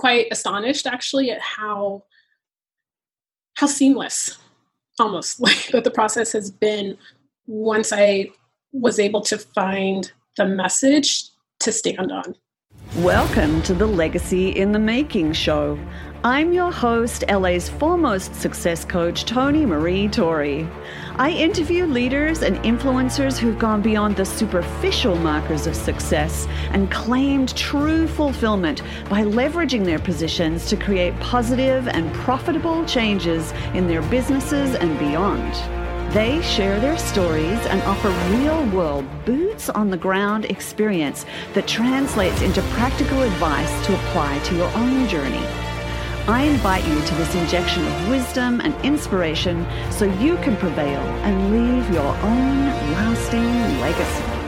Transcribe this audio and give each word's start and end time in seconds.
quite 0.00 0.28
astonished 0.30 0.86
actually 0.86 1.30
at 1.30 1.42
how 1.42 2.02
how 3.56 3.66
seamless 3.66 4.38
almost 4.98 5.38
like 5.46 5.68
that 5.72 5.84
the 5.84 5.90
process 5.90 6.32
has 6.32 6.50
been 6.50 6.96
once 7.46 7.92
I 7.92 8.30
was 8.72 8.98
able 8.98 9.20
to 9.20 9.36
find 9.36 10.10
the 10.38 10.46
message 10.46 11.24
to 11.58 11.70
stand 11.70 12.10
on. 12.10 12.34
Welcome 12.96 13.60
to 13.64 13.74
the 13.74 13.84
Legacy 13.84 14.48
in 14.48 14.72
the 14.72 14.78
Making 14.78 15.34
show. 15.34 15.78
I'm 16.24 16.54
your 16.54 16.72
host, 16.72 17.22
LA's 17.30 17.68
foremost 17.68 18.34
success 18.34 18.86
coach, 18.86 19.26
Tony 19.26 19.66
Maree 19.66 20.10
Torrey. 20.10 20.66
I 21.20 21.32
interview 21.32 21.84
leaders 21.84 22.40
and 22.40 22.56
influencers 22.64 23.36
who've 23.36 23.58
gone 23.58 23.82
beyond 23.82 24.16
the 24.16 24.24
superficial 24.24 25.16
markers 25.16 25.66
of 25.66 25.76
success 25.76 26.46
and 26.70 26.90
claimed 26.90 27.54
true 27.54 28.08
fulfillment 28.08 28.80
by 29.10 29.24
leveraging 29.24 29.84
their 29.84 29.98
positions 29.98 30.64
to 30.70 30.78
create 30.78 31.14
positive 31.20 31.88
and 31.88 32.10
profitable 32.14 32.86
changes 32.86 33.52
in 33.74 33.86
their 33.86 34.00
businesses 34.08 34.74
and 34.76 34.98
beyond. 34.98 35.52
They 36.14 36.40
share 36.40 36.80
their 36.80 36.96
stories 36.96 37.66
and 37.66 37.82
offer 37.82 38.08
real 38.34 38.64
world, 38.70 39.04
boots 39.26 39.68
on 39.68 39.90
the 39.90 39.98
ground 39.98 40.46
experience 40.46 41.26
that 41.52 41.68
translates 41.68 42.40
into 42.40 42.62
practical 42.72 43.20
advice 43.20 43.86
to 43.86 43.94
apply 43.94 44.38
to 44.38 44.56
your 44.56 44.70
own 44.70 45.06
journey. 45.06 45.59
I 46.30 46.42
invite 46.42 46.86
you 46.86 46.94
to 46.94 47.14
this 47.16 47.34
injection 47.34 47.84
of 47.84 48.08
wisdom 48.08 48.60
and 48.60 48.72
inspiration 48.84 49.66
so 49.90 50.04
you 50.04 50.36
can 50.36 50.56
prevail 50.56 51.00
and 51.24 51.50
leave 51.50 51.92
your 51.92 52.16
own 52.18 52.66
lasting 52.92 53.80
legacy. 53.80 54.39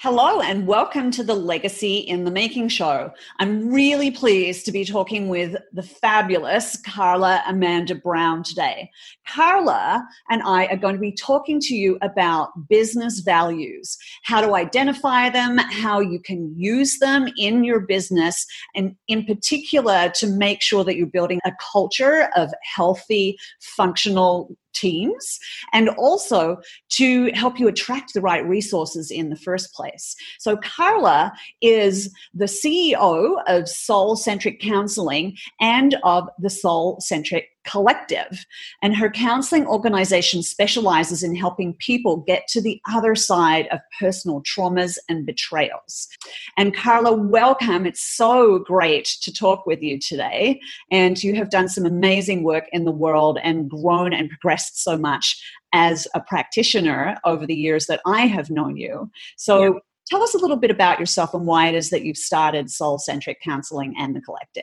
Hello, 0.00 0.40
and 0.40 0.64
welcome 0.64 1.10
to 1.10 1.24
the 1.24 1.34
Legacy 1.34 1.96
in 1.96 2.22
the 2.22 2.30
Making 2.30 2.68
show. 2.68 3.10
I'm 3.40 3.68
really 3.68 4.12
pleased 4.12 4.64
to 4.66 4.70
be 4.70 4.84
talking 4.84 5.28
with 5.28 5.56
the 5.72 5.82
fabulous 5.82 6.80
Carla 6.82 7.42
Amanda 7.48 7.96
Brown 7.96 8.44
today. 8.44 8.92
Carla 9.26 10.06
and 10.30 10.40
I 10.44 10.66
are 10.66 10.76
going 10.76 10.94
to 10.94 11.00
be 11.00 11.10
talking 11.10 11.58
to 11.62 11.74
you 11.74 11.98
about 12.00 12.50
business 12.68 13.18
values, 13.18 13.98
how 14.22 14.40
to 14.40 14.54
identify 14.54 15.30
them, 15.30 15.58
how 15.58 15.98
you 15.98 16.20
can 16.20 16.54
use 16.56 17.00
them 17.00 17.26
in 17.36 17.64
your 17.64 17.80
business, 17.80 18.46
and 18.76 18.94
in 19.08 19.24
particular, 19.26 20.12
to 20.14 20.28
make 20.28 20.62
sure 20.62 20.84
that 20.84 20.94
you're 20.94 21.08
building 21.08 21.40
a 21.44 21.50
culture 21.72 22.30
of 22.36 22.54
healthy, 22.62 23.36
functional 23.76 24.56
teams 24.78 25.38
and 25.72 25.88
also 25.90 26.58
to 26.90 27.30
help 27.32 27.58
you 27.58 27.68
attract 27.68 28.14
the 28.14 28.20
right 28.20 28.46
resources 28.46 29.10
in 29.10 29.30
the 29.30 29.36
first 29.36 29.72
place. 29.74 30.14
So, 30.38 30.56
Carla 30.58 31.32
is 31.60 32.14
the 32.34 32.46
CEO 32.46 33.42
of 33.46 33.68
Soul 33.68 34.16
Centric 34.16 34.60
Counseling 34.60 35.36
and 35.60 35.96
of 36.04 36.28
the 36.38 36.50
Soul 36.50 37.00
Centric 37.00 37.48
Collective. 37.68 38.46
And 38.82 38.96
her 38.96 39.10
counseling 39.10 39.66
organization 39.66 40.42
specializes 40.42 41.22
in 41.22 41.34
helping 41.34 41.74
people 41.74 42.18
get 42.18 42.46
to 42.48 42.60
the 42.60 42.80
other 42.88 43.14
side 43.14 43.68
of 43.68 43.80
personal 44.00 44.42
traumas 44.42 44.96
and 45.08 45.26
betrayals. 45.26 46.08
And 46.56 46.74
Carla, 46.74 47.12
welcome. 47.12 47.86
It's 47.86 48.02
so 48.02 48.60
great 48.60 49.04
to 49.22 49.32
talk 49.32 49.66
with 49.66 49.82
you 49.82 49.98
today. 49.98 50.60
And 50.90 51.22
you 51.22 51.34
have 51.34 51.50
done 51.50 51.68
some 51.68 51.84
amazing 51.84 52.42
work 52.42 52.64
in 52.72 52.84
the 52.84 52.92
world 52.92 53.38
and 53.42 53.68
grown 53.68 54.12
and 54.12 54.28
progressed 54.28 54.82
so 54.82 54.96
much 54.96 55.42
as 55.72 56.08
a 56.14 56.20
practitioner 56.20 57.18
over 57.24 57.46
the 57.46 57.54
years 57.54 57.86
that 57.86 58.00
I 58.06 58.22
have 58.22 58.50
known 58.50 58.76
you. 58.76 59.10
So, 59.36 59.62
yeah. 59.62 59.70
Tell 60.10 60.22
us 60.22 60.34
a 60.34 60.38
little 60.38 60.56
bit 60.56 60.70
about 60.70 60.98
yourself 60.98 61.34
and 61.34 61.46
why 61.46 61.68
it 61.68 61.74
is 61.74 61.90
that 61.90 62.02
you've 62.02 62.16
started 62.16 62.70
Soul 62.70 62.98
Centric 62.98 63.42
Counseling 63.42 63.94
and 63.98 64.16
the 64.16 64.22
Collective. 64.22 64.62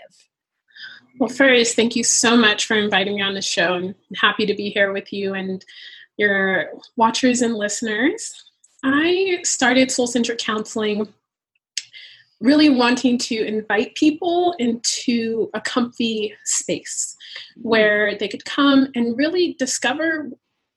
Well, 1.17 1.29
first, 1.29 1.77
thank 1.77 1.95
you 1.95 2.03
so 2.03 2.35
much 2.35 2.65
for 2.65 2.75
inviting 2.75 3.15
me 3.15 3.21
on 3.21 3.35
the 3.35 3.41
show. 3.41 3.75
I'm 3.75 3.95
happy 4.17 4.45
to 4.45 4.53
be 4.53 4.69
here 4.69 4.91
with 4.91 5.13
you 5.13 5.33
and 5.33 5.63
your 6.17 6.71
watchers 6.97 7.41
and 7.41 7.55
listeners. 7.55 8.33
I 8.83 9.39
started 9.43 9.91
Soul 9.91 10.07
Centric 10.07 10.39
Counseling 10.39 11.07
really 12.41 12.69
wanting 12.69 13.17
to 13.17 13.45
invite 13.45 13.95
people 13.95 14.55
into 14.59 15.49
a 15.53 15.61
comfy 15.61 16.33
space 16.43 17.15
where 17.61 18.17
they 18.17 18.27
could 18.27 18.43
come 18.43 18.89
and 18.93 19.17
really 19.17 19.55
discover 19.57 20.29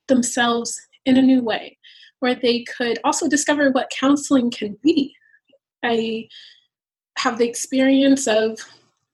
themselves 0.06 0.80
in 1.04 1.16
a 1.16 1.22
new 1.22 1.42
way, 1.42 1.76
where 2.20 2.36
they 2.36 2.62
could 2.62 3.00
also 3.02 3.28
discover 3.28 3.72
what 3.72 3.90
counseling 3.90 4.52
can 4.52 4.78
be. 4.84 5.16
I 5.82 6.28
have 7.16 7.38
the 7.38 7.48
experience 7.48 8.28
of 8.28 8.60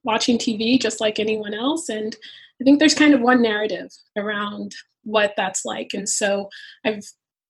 watching 0.04 0.38
TV 0.38 0.80
just 0.80 1.00
like 1.00 1.18
anyone 1.18 1.54
else. 1.54 1.88
And 1.88 2.16
I 2.60 2.64
think 2.64 2.78
there's 2.78 2.94
kind 2.94 3.14
of 3.14 3.20
one 3.20 3.42
narrative 3.42 3.90
around 4.16 4.74
what 5.02 5.34
that's 5.36 5.64
like. 5.64 5.90
And 5.92 6.08
so 6.08 6.48
I've 6.84 7.04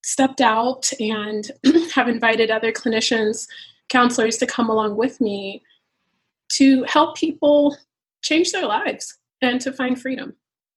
stepped 0.04 0.40
out 0.40 0.90
and 1.00 1.50
have 1.94 2.08
invited 2.08 2.50
other 2.50 2.72
clinicians, 2.72 3.46
counselors 3.88 4.36
to 4.38 4.46
come 4.46 4.70
along 4.70 4.96
with 4.96 5.20
me 5.20 5.62
to 6.52 6.84
help 6.84 7.16
people 7.16 7.76
change 8.22 8.52
their 8.52 8.66
lives 8.66 9.18
and 9.42 9.60
to 9.60 9.72
find 9.72 10.00
freedom. 10.00 10.34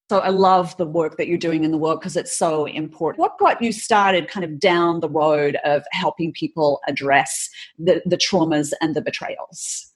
So 0.10 0.20
I 0.20 0.30
love 0.30 0.76
the 0.78 0.86
work 0.86 1.18
that 1.18 1.28
you're 1.28 1.38
doing 1.38 1.66
in 1.66 1.72
the 1.72 1.78
world 1.78 2.00
because 2.00 2.16
it's 2.16 2.36
so 2.36 2.66
important. 2.66 3.20
What 3.20 3.38
got 3.38 3.62
you 3.62 3.74
started 3.74 4.30
kind 4.30 4.46
of 4.46 4.58
down 4.58 5.02
the 5.02 5.10
road 5.10 5.58
of 5.66 5.84
helping 5.92 6.32
people 6.32 6.80
address 6.88 7.50
the, 7.78 8.02
the 8.06 8.16
traumas 8.16 8.72
and 8.80 8.96
the 8.96 9.02
betrayals? 9.02 9.94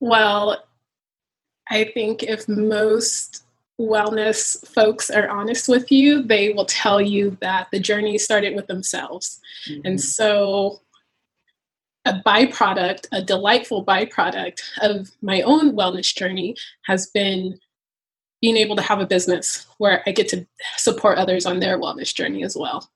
Well, 0.00 0.64
I 1.70 1.84
think 1.84 2.22
if 2.22 2.48
most 2.48 3.44
wellness 3.80 4.66
folks 4.66 5.10
are 5.10 5.28
honest 5.28 5.68
with 5.68 5.90
you, 5.92 6.22
they 6.22 6.52
will 6.52 6.64
tell 6.64 7.00
you 7.00 7.36
that 7.40 7.68
the 7.70 7.78
journey 7.78 8.18
started 8.18 8.54
with 8.54 8.66
themselves. 8.66 9.40
Mm-hmm. 9.68 9.80
And 9.84 10.00
so, 10.00 10.80
a 12.04 12.22
byproduct, 12.24 13.06
a 13.12 13.22
delightful 13.22 13.84
byproduct 13.84 14.60
of 14.80 15.10
my 15.20 15.42
own 15.42 15.76
wellness 15.76 16.14
journey 16.14 16.56
has 16.86 17.08
been 17.08 17.58
being 18.40 18.56
able 18.56 18.76
to 18.76 18.82
have 18.82 19.00
a 19.00 19.06
business 19.06 19.66
where 19.78 20.02
I 20.06 20.12
get 20.12 20.28
to 20.28 20.46
support 20.76 21.18
others 21.18 21.44
on 21.44 21.60
their 21.60 21.78
wellness 21.78 22.14
journey 22.14 22.44
as 22.44 22.56
well. 22.56 22.88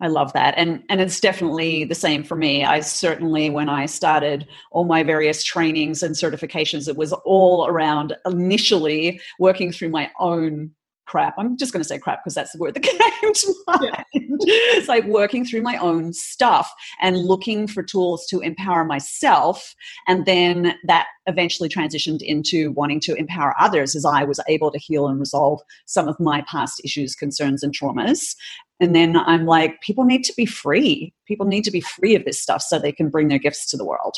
I 0.00 0.08
love 0.08 0.32
that. 0.32 0.54
And 0.56 0.82
and 0.88 1.00
it's 1.00 1.20
definitely 1.20 1.84
the 1.84 1.94
same 1.94 2.24
for 2.24 2.36
me. 2.36 2.64
I 2.64 2.80
certainly 2.80 3.50
when 3.50 3.68
I 3.68 3.86
started 3.86 4.46
all 4.70 4.84
my 4.84 5.02
various 5.02 5.42
trainings 5.42 6.02
and 6.02 6.14
certifications, 6.14 6.88
it 6.88 6.96
was 6.96 7.12
all 7.12 7.66
around 7.66 8.16
initially 8.26 9.20
working 9.38 9.72
through 9.72 9.90
my 9.90 10.10
own 10.18 10.72
crap. 11.06 11.34
I'm 11.38 11.56
just 11.56 11.72
going 11.72 11.82
to 11.82 11.88
say 11.88 11.98
crap 11.98 12.22
because 12.22 12.34
that's 12.34 12.52
the 12.52 12.58
word 12.58 12.74
that 12.74 12.82
came 13.20 13.32
to 13.32 13.54
mind. 13.66 13.80
Yeah. 13.82 14.02
it's 14.12 14.88
like 14.88 15.04
working 15.04 15.44
through 15.44 15.62
my 15.62 15.76
own 15.76 16.12
stuff 16.12 16.72
and 17.00 17.18
looking 17.18 17.66
for 17.66 17.82
tools 17.82 18.26
to 18.26 18.40
empower 18.40 18.84
myself. 18.84 19.74
And 20.08 20.26
then 20.26 20.74
that 20.84 21.06
eventually 21.26 21.68
transitioned 21.68 22.22
into 22.22 22.72
wanting 22.72 23.00
to 23.00 23.14
empower 23.14 23.54
others 23.60 23.94
as 23.94 24.04
I 24.04 24.24
was 24.24 24.40
able 24.48 24.70
to 24.70 24.78
heal 24.78 25.08
and 25.08 25.18
resolve 25.18 25.60
some 25.86 26.08
of 26.08 26.18
my 26.18 26.42
past 26.42 26.80
issues, 26.84 27.14
concerns, 27.14 27.62
and 27.62 27.74
traumas. 27.76 28.34
And 28.80 28.94
then 28.94 29.16
I'm 29.16 29.46
like, 29.46 29.80
people 29.80 30.04
need 30.04 30.24
to 30.24 30.34
be 30.36 30.46
free. 30.46 31.12
People 31.26 31.46
need 31.46 31.64
to 31.64 31.70
be 31.70 31.80
free 31.80 32.14
of 32.14 32.24
this 32.24 32.40
stuff 32.40 32.62
so 32.62 32.78
they 32.78 32.92
can 32.92 33.10
bring 33.10 33.28
their 33.28 33.38
gifts 33.38 33.70
to 33.70 33.76
the 33.76 33.84
world. 33.84 34.16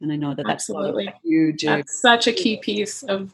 And 0.00 0.12
I 0.12 0.16
know 0.16 0.34
that 0.34 0.46
that's 0.46 0.70
Absolutely. 0.70 1.12
huge. 1.22 1.64
That's 1.64 2.00
such 2.00 2.26
a 2.26 2.32
key 2.32 2.56
piece 2.56 3.02
of 3.02 3.30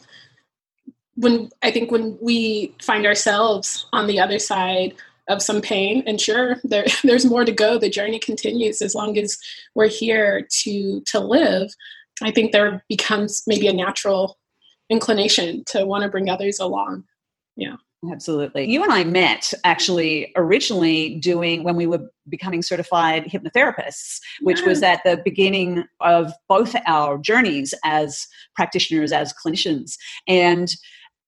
when 1.16 1.50
I 1.62 1.70
think 1.70 1.90
when 1.90 2.18
we 2.20 2.74
find 2.80 3.06
ourselves 3.06 3.86
on 3.92 4.06
the 4.06 4.20
other 4.20 4.38
side 4.38 4.94
of 5.28 5.42
some 5.42 5.60
pain, 5.60 6.04
and 6.06 6.20
sure, 6.20 6.60
there, 6.62 6.86
there's 7.04 7.24
more 7.24 7.44
to 7.44 7.52
go. 7.52 7.78
The 7.78 7.90
journey 7.90 8.18
continues 8.18 8.80
as 8.80 8.94
long 8.94 9.18
as 9.18 9.38
we're 9.74 9.88
here 9.88 10.46
to 10.62 11.00
to 11.00 11.20
live. 11.20 11.70
I 12.22 12.30
think 12.30 12.52
there 12.52 12.84
becomes 12.88 13.42
maybe 13.46 13.66
a 13.68 13.72
natural 13.72 14.38
inclination 14.88 15.64
to 15.66 15.84
want 15.84 16.04
to 16.04 16.08
bring 16.08 16.30
others 16.30 16.58
along. 16.60 17.04
Yeah. 17.56 17.76
Absolutely. 18.10 18.70
You 18.70 18.82
and 18.82 18.92
I 18.92 19.04
met 19.04 19.52
actually 19.64 20.32
originally 20.36 21.16
doing 21.16 21.64
when 21.64 21.76
we 21.76 21.86
were 21.86 22.10
becoming 22.28 22.62
certified 22.62 23.24
hypnotherapists, 23.24 24.20
which 24.42 24.62
was 24.62 24.82
at 24.82 25.00
the 25.04 25.20
beginning 25.24 25.84
of 26.00 26.32
both 26.48 26.76
our 26.86 27.18
journeys 27.18 27.74
as 27.84 28.26
practitioners, 28.54 29.12
as 29.12 29.32
clinicians. 29.32 29.96
And 30.28 30.74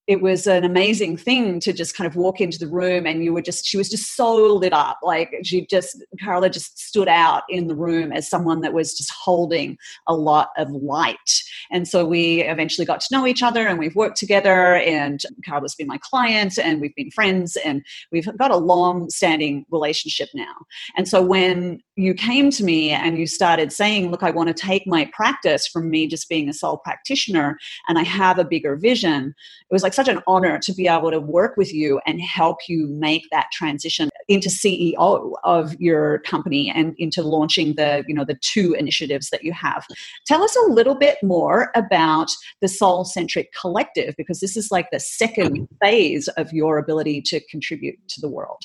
it 0.09 0.23
was 0.23 0.47
an 0.47 0.65
amazing 0.65 1.19
thing 1.19 1.61
to 1.61 1.71
just 1.71 1.95
kind 1.95 2.09
of 2.09 2.17
walk 2.17 2.41
into 2.41 2.59
the 2.59 2.67
room 2.67 3.07
and 3.07 3.23
you 3.23 3.35
were 3.35 3.43
just 3.43 3.67
she 3.67 3.77
was 3.77 3.91
just 3.91 4.17
so 4.17 4.35
lit 4.55 4.73
up. 4.73 4.99
Like 5.03 5.35
she 5.45 5.67
just 5.67 6.03
carla 6.25 6.49
just 6.49 6.79
stood 6.79 7.09
out 7.09 7.43
in 7.51 7.67
the 7.67 7.77
room 7.77 8.11
as 8.11 8.29
someone 8.29 8.63
that 8.63 8.73
was 8.73 8.97
just 8.97 9.13
holding 9.13 9.77
a 10.07 10.15
lot 10.15 10.49
of 10.57 10.71
light. 10.71 11.43
And 11.71 11.87
so 11.87 12.07
we 12.07 12.43
eventually 12.43 12.87
got 12.87 13.01
to 13.03 13.09
know 13.15 13.27
each 13.27 13.43
other 13.43 13.67
and 13.67 13.79
we've 13.79 13.95
worked 13.95 14.17
together 14.17 14.77
and 14.77 15.21
carla's 15.47 15.75
been 15.75 15.87
my 15.87 15.99
client 15.99 16.59
and 16.59 16.81
we've 16.81 16.95
been 16.95 17.11
friends 17.11 17.59
and 17.63 17.85
we've 18.11 18.35
got 18.39 18.51
a 18.51 18.57
long 18.57 19.11
standing 19.11 19.67
relationship 19.71 20.31
now. 20.35 20.55
And 20.97 21.07
so 21.07 21.21
when 21.21 21.83
you 21.99 22.15
came 22.15 22.49
to 22.53 22.63
me 22.63 22.91
and 22.91 23.19
you 23.19 23.27
started 23.27 23.73
saying, 23.73 24.11
Look, 24.13 24.23
I 24.23 24.31
want 24.31 24.47
to 24.49 24.55
take 24.55 24.87
my 24.87 25.11
practice 25.13 25.67
from 25.67 25.91
me 25.91 26.07
just 26.07 26.29
being 26.29 26.49
a 26.49 26.53
sole 26.53 26.79
practitioner 26.79 27.59
and 27.89 27.99
I 27.99 28.05
have 28.05 28.39
a 28.39 28.45
bigger 28.45 28.77
vision. 28.77 29.35
It 29.69 29.75
was 29.75 29.83
like 29.83 29.95
such 29.95 30.07
an 30.07 30.23
honor 30.29 30.61
to 30.61 30.73
be 30.73 30.87
able 30.87 31.11
to 31.11 31.19
work 31.19 31.57
with 31.57 31.75
you 31.75 32.01
and 32.07 32.21
help 32.21 32.59
you 32.69 32.87
make 32.87 33.25
that 33.33 33.49
transition 33.53 34.11
into 34.29 34.49
CEO 34.49 35.33
of 35.43 35.75
your 35.81 36.21
company 36.21 36.71
and 36.71 36.95
into 36.99 37.23
launching 37.23 37.75
the, 37.75 38.05
you 38.07 38.15
know, 38.15 38.25
the 38.25 38.39
two 38.43 38.75
initiatives 38.75 39.31
that 39.31 39.43
you 39.43 39.53
have. 39.53 39.85
Tell 40.25 40.45
us 40.45 40.55
a 40.55 40.71
little 40.71 40.95
bit 40.95 41.19
more 41.25 41.73
about 41.75 42.31
the 42.61 42.69
Soul 42.69 43.05
Centric 43.05 43.53
Collective 43.61 44.15
because 44.17 44.39
this 44.39 44.57
is 44.57 44.71
like 44.71 44.89
the 44.93 45.01
second 45.01 45.67
phase 45.83 46.29
of 46.29 46.53
your 46.53 46.79
ability 46.79 47.23
to 47.23 47.41
contribute 47.51 47.97
to 48.11 48.21
the 48.21 48.29
world. 48.29 48.63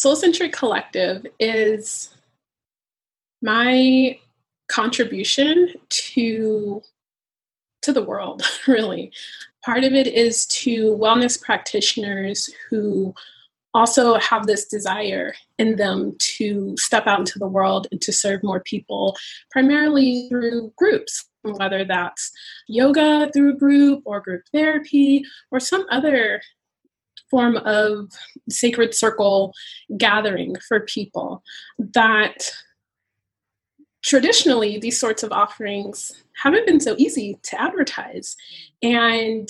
Soul 0.00 0.16
Centric 0.16 0.54
Collective 0.54 1.26
is 1.38 2.08
my 3.42 4.18
contribution 4.66 5.74
to 5.90 6.80
to 7.82 7.92
the 7.92 8.02
world 8.02 8.42
really. 8.66 9.12
Part 9.62 9.84
of 9.84 9.92
it 9.92 10.06
is 10.06 10.46
to 10.46 10.96
wellness 10.96 11.38
practitioners 11.38 12.48
who 12.70 13.12
also 13.74 14.14
have 14.14 14.46
this 14.46 14.64
desire 14.64 15.34
in 15.58 15.76
them 15.76 16.16
to 16.38 16.74
step 16.78 17.06
out 17.06 17.20
into 17.20 17.38
the 17.38 17.46
world 17.46 17.86
and 17.92 18.00
to 18.00 18.10
serve 18.10 18.42
more 18.42 18.60
people 18.60 19.14
primarily 19.50 20.30
through 20.30 20.72
groups 20.78 21.26
whether 21.42 21.84
that's 21.84 22.32
yoga 22.68 23.30
through 23.32 23.52
a 23.52 23.58
group 23.58 24.02
or 24.06 24.20
group 24.20 24.42
therapy 24.52 25.22
or 25.50 25.60
some 25.60 25.84
other 25.90 26.40
form 27.30 27.56
of 27.58 28.10
sacred 28.48 28.94
circle 28.94 29.52
gathering 29.96 30.56
for 30.66 30.80
people 30.80 31.42
that 31.78 32.50
traditionally 34.02 34.78
these 34.78 34.98
sorts 34.98 35.22
of 35.22 35.32
offerings 35.32 36.12
haven't 36.42 36.66
been 36.66 36.80
so 36.80 36.94
easy 36.98 37.38
to 37.42 37.60
advertise. 37.60 38.36
And 38.82 39.48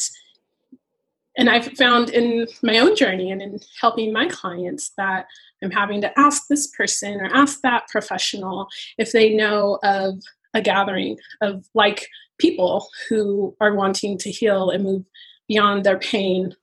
and 1.37 1.49
i've 1.49 1.67
found 1.77 2.11
in 2.11 2.47
my 2.63 2.79
own 2.79 2.97
journey 2.97 3.31
and 3.31 3.41
in 3.41 3.59
helping 3.81 4.13
my 4.13 4.27
clients 4.27 4.91
that 4.97 5.27
i'm 5.63 5.71
having 5.71 6.01
to 6.01 6.19
ask 6.19 6.49
this 6.49 6.67
person 6.69 7.21
or 7.21 7.27
ask 7.27 7.61
that 7.63 7.87
professional 7.89 8.69
if 8.99 9.13
they 9.13 9.35
know 9.35 9.79
of 9.85 10.21
a 10.55 10.61
gathering 10.61 11.17
of 11.41 11.65
like 11.75 12.09
people 12.39 12.89
who 13.09 13.55
are 13.61 13.75
wanting 13.75 14.19
to 14.19 14.31
heal 14.31 14.71
and 14.71 14.83
move 14.83 15.05
beyond 15.47 15.85
their 15.85 15.99
pain 15.99 16.55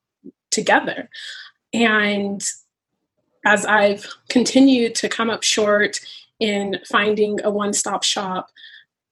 together. 0.58 1.08
And 1.72 2.42
as 3.46 3.64
I've 3.66 4.08
continued 4.30 4.96
to 4.96 5.08
come 5.08 5.30
up 5.30 5.44
short 5.44 6.00
in 6.40 6.80
finding 6.90 7.40
a 7.44 7.52
one 7.52 7.74
stop 7.74 8.04
shop, 8.04 8.50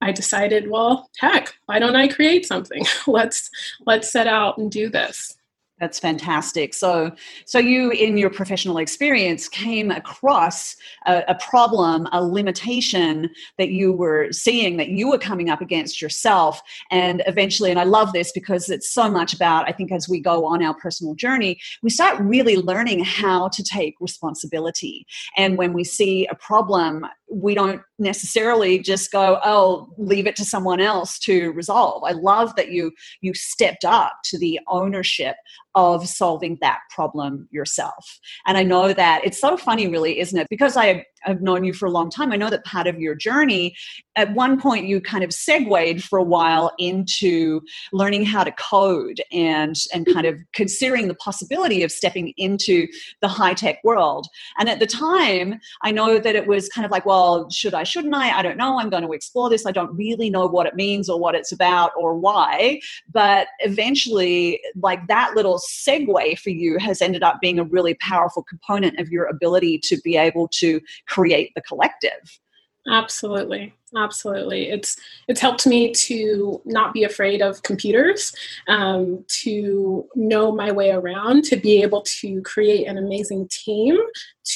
I 0.02 0.12
decided, 0.12 0.70
well, 0.70 1.10
heck, 1.20 1.54
why 1.68 1.78
don't 1.80 1.96
I 1.96 2.08
create 2.08 2.46
something? 2.48 2.84
let's 3.08 3.50
let's 3.86 4.12
set 4.12 4.28
out 4.28 4.58
and 4.58 4.72
do 4.72 4.90
this. 4.90 5.38
That's 5.80 6.00
fantastic. 6.00 6.74
So, 6.74 7.12
so 7.44 7.60
you, 7.60 7.92
in 7.92 8.18
your 8.18 8.30
professional 8.30 8.78
experience, 8.78 9.50
came 9.50 9.92
across 9.92 10.78
a, 11.06 11.24
a, 11.28 11.36
problem, 11.36 12.08
a 12.14 12.24
limitation 12.24 13.30
that 13.58 13.70
you 13.70 13.92
were 13.92 14.32
seeing 14.32 14.78
that 14.78 14.88
you 14.88 15.10
were 15.10 15.18
coming 15.18 15.50
up 15.50 15.60
against 15.60 16.02
yourself, 16.02 16.62
and 16.92 17.24
eventually, 17.28 17.72
and 17.72 17.80
I 17.80 17.84
love 17.84 18.14
this 18.14 18.32
because 18.32 18.70
it's 18.70 18.90
so 18.90 19.10
much 19.10 19.34
about. 19.34 19.68
I 19.68 19.74
think 19.74 19.92
as 19.92 20.08
we 20.08 20.22
go 20.22 20.46
on 20.46 20.64
our 20.64 20.76
personal 20.76 21.14
journey, 21.14 21.60
we 21.84 21.90
start 21.90 22.22
really 22.22 22.56
learning 22.56 23.04
how 23.04 23.50
to 23.50 23.62
take 23.62 23.96
responsibility. 24.00 25.06
And 25.36 25.58
when 25.58 25.74
we 25.74 25.84
see 25.84 26.26
a 26.28 26.36
problem, 26.36 27.06
we 27.36 27.54
don't 27.54 27.82
necessarily 28.00 28.80
just 28.80 29.12
go 29.12 29.40
oh 29.44 29.90
leave 29.98 30.26
it 30.26 30.38
to 30.38 30.46
someone 30.46 30.80
else 30.80 31.20
to 31.20 31.52
resolve. 31.52 32.02
I 32.06 32.14
love 32.14 32.56
that 32.56 32.72
you 32.72 32.94
you 33.20 33.34
stepped 33.34 33.84
up 33.84 34.14
to 34.26 34.38
the 34.40 34.60
ownership 34.70 35.36
of 35.76 36.08
solving 36.08 36.58
that 36.62 36.80
problem 36.90 37.50
yourself. 37.52 38.20
And 38.48 38.58
i 38.58 38.64
know 38.64 38.94
that 38.94 39.22
it's 39.26 39.40
so 39.40 39.58
funny 39.58 39.88
really 39.88 40.20
isn't 40.20 40.40
it? 40.40 40.48
Because 40.50 40.78
i 40.78 41.06
have 41.26 41.42
known 41.42 41.64
you 41.64 41.74
for 41.74 41.86
a 41.86 41.92
long 41.92 42.10
time 42.10 42.32
i 42.32 42.36
know 42.36 42.50
that 42.50 42.64
part 42.66 42.88
of 42.88 43.00
your 43.00 43.16
journey 43.16 43.76
at 44.16 44.34
one 44.34 44.60
point 44.60 44.86
you 44.86 45.02
kind 45.02 45.24
of 45.24 45.34
segued 45.34 46.04
for 46.04 46.20
a 46.20 46.24
while 46.24 46.72
into 46.78 47.62
learning 47.92 48.26
how 48.26 48.44
to 48.44 48.52
code 48.54 49.22
and 49.32 49.76
and 49.94 50.06
kind 50.14 50.26
of 50.26 50.40
considering 50.54 51.08
the 51.08 51.16
possibility 51.16 51.84
of 51.84 51.92
stepping 51.92 52.34
into 52.38 52.88
the 53.22 53.28
high 53.28 53.54
tech 53.54 53.80
world 53.84 54.28
and 54.60 54.70
at 54.70 54.80
the 54.80 54.88
time 54.88 55.60
i 55.82 55.92
know 55.92 56.20
that 56.20 56.36
it 56.36 56.48
was 56.48 56.70
kind 56.70 56.86
of 56.86 56.92
like 56.92 57.06
well 57.06 57.50
should 57.50 57.74
i 57.74 57.84
shouldn't 57.84 58.16
I? 58.16 58.38
I 58.38 58.42
don't 58.42 58.58
know. 58.58 58.80
I'm 58.80 58.90
going 58.90 59.04
to 59.04 59.14
explore 59.14 59.50
this. 59.50 59.66
I 59.66 59.72
don't 59.72 59.96
really 59.96 60.30
know 60.30 60.48
what 60.48 60.68
it 60.68 60.76
means 60.76 61.10
or 61.10 61.20
what 61.20 61.36
it's 61.36 61.52
about 61.52 61.92
or 61.98 62.16
why. 62.16 62.82
But 63.12 63.48
eventually, 63.60 64.60
like 64.82 65.08
that 65.08 65.34
little 65.36 65.60
segue 65.60 66.40
for 66.40 66.50
you 66.50 66.78
has 66.80 67.02
ended 67.02 67.24
up 67.24 67.40
being 67.42 67.60
a 67.60 67.64
really 67.64 67.94
powerful 67.96 68.44
component 68.44 69.00
of 69.00 69.10
your 69.10 69.26
ability 69.26 69.80
to 69.86 69.98
be 70.04 70.18
able 70.18 70.50
to 70.56 70.82
create 71.16 71.52
the 71.56 71.62
collective. 71.62 72.40
Absolutely. 72.88 73.74
Absolutely. 73.98 74.70
It's 74.70 74.98
it's 75.28 75.40
helped 75.40 75.66
me 75.66 75.92
to 75.92 76.62
not 76.66 76.94
be 76.94 77.04
afraid 77.04 77.42
of 77.42 77.64
computers, 77.64 78.36
um, 78.68 79.26
to 79.42 80.06
know 80.16 80.52
my 80.52 80.72
way 80.72 80.92
around, 80.92 81.46
to 81.46 81.56
be 81.56 81.82
able 81.82 82.04
to 82.22 82.42
create 82.42 82.86
an 82.88 82.98
amazing 82.98 83.48
team, 83.50 83.98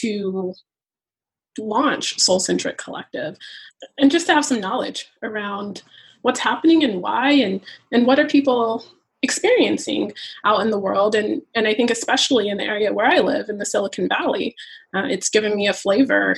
to 0.02 0.54
launch 1.58 2.20
Soul 2.20 2.40
Centric 2.40 2.78
Collective, 2.78 3.38
and 3.98 4.12
just 4.12 4.28
to 4.28 4.34
have 4.34 4.46
some 4.46 4.60
knowledge 4.60 5.10
around 5.24 5.82
what's 6.22 6.40
happening 6.40 6.84
and 6.84 7.02
why, 7.02 7.32
and 7.32 7.62
and 7.92 8.06
what 8.06 8.20
are 8.20 8.28
people 8.28 8.86
experiencing 9.22 10.14
out 10.46 10.62
in 10.62 10.72
the 10.72 10.80
world 10.80 11.14
and 11.14 11.42
and 11.54 11.68
I 11.68 11.74
think 11.74 11.92
especially 11.92 12.48
in 12.48 12.58
the 12.58 12.64
area 12.64 12.94
where 12.94 13.06
I 13.06 13.20
live 13.20 13.50
in 13.50 13.58
the 13.58 13.66
Silicon 13.66 14.08
Valley 14.08 14.56
uh, 14.96 15.04
it's 15.06 15.30
given 15.30 15.56
me 15.56 15.68
a 15.68 15.74
flavor 15.74 16.36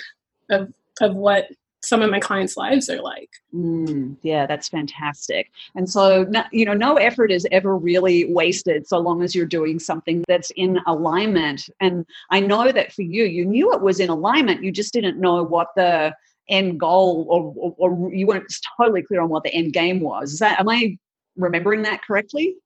of 0.50 0.74
of 1.00 1.16
what 1.16 1.48
some 1.84 2.02
of 2.02 2.12
my 2.12 2.20
clients' 2.20 2.58
lives 2.58 2.90
are 2.90 3.02
like. 3.02 3.30
Mm, 3.54 4.16
yeah, 4.22 4.46
that's 4.46 4.70
fantastic. 4.70 5.52
And 5.76 5.90
so, 5.90 6.32
you 6.52 6.64
know, 6.64 6.74
no 6.74 6.96
effort 6.96 7.32
is 7.32 7.48
ever 7.52 7.76
really 7.76 8.32
wasted 8.32 8.88
so 8.88 9.00
long 9.00 9.24
as 9.24 9.34
you're 9.34 9.48
doing 9.48 9.80
something 9.80 10.24
that's 10.28 10.52
in 10.52 10.80
alignment. 10.86 11.70
And 11.80 12.06
I 12.30 12.40
know 12.40 12.72
that 12.72 12.92
for 12.92 13.02
you, 13.02 13.24
you 13.24 13.46
knew 13.46 13.74
it 13.74 13.82
was 13.82 14.00
in 14.00 14.10
alignment, 14.10 14.64
you 14.64 14.72
just 14.72 14.94
didn't 14.94 15.20
know 15.20 15.44
what 15.44 15.70
the 15.76 16.16
end 16.50 16.80
goal 16.80 17.26
or, 17.30 17.54
or, 17.58 17.76
or 17.78 18.14
you 18.14 18.28
weren't 18.28 18.54
totally 18.78 19.02
clear 19.02 19.22
on 19.22 19.30
what 19.30 19.44
the 19.44 19.54
end 19.54 19.74
game 19.74 20.02
was. 20.02 20.34
Is 20.34 20.40
that, 20.40 20.60
am 20.60 20.70
I 20.70 20.98
remembering 21.36 21.82
that 21.84 22.04
correctly? 22.04 22.58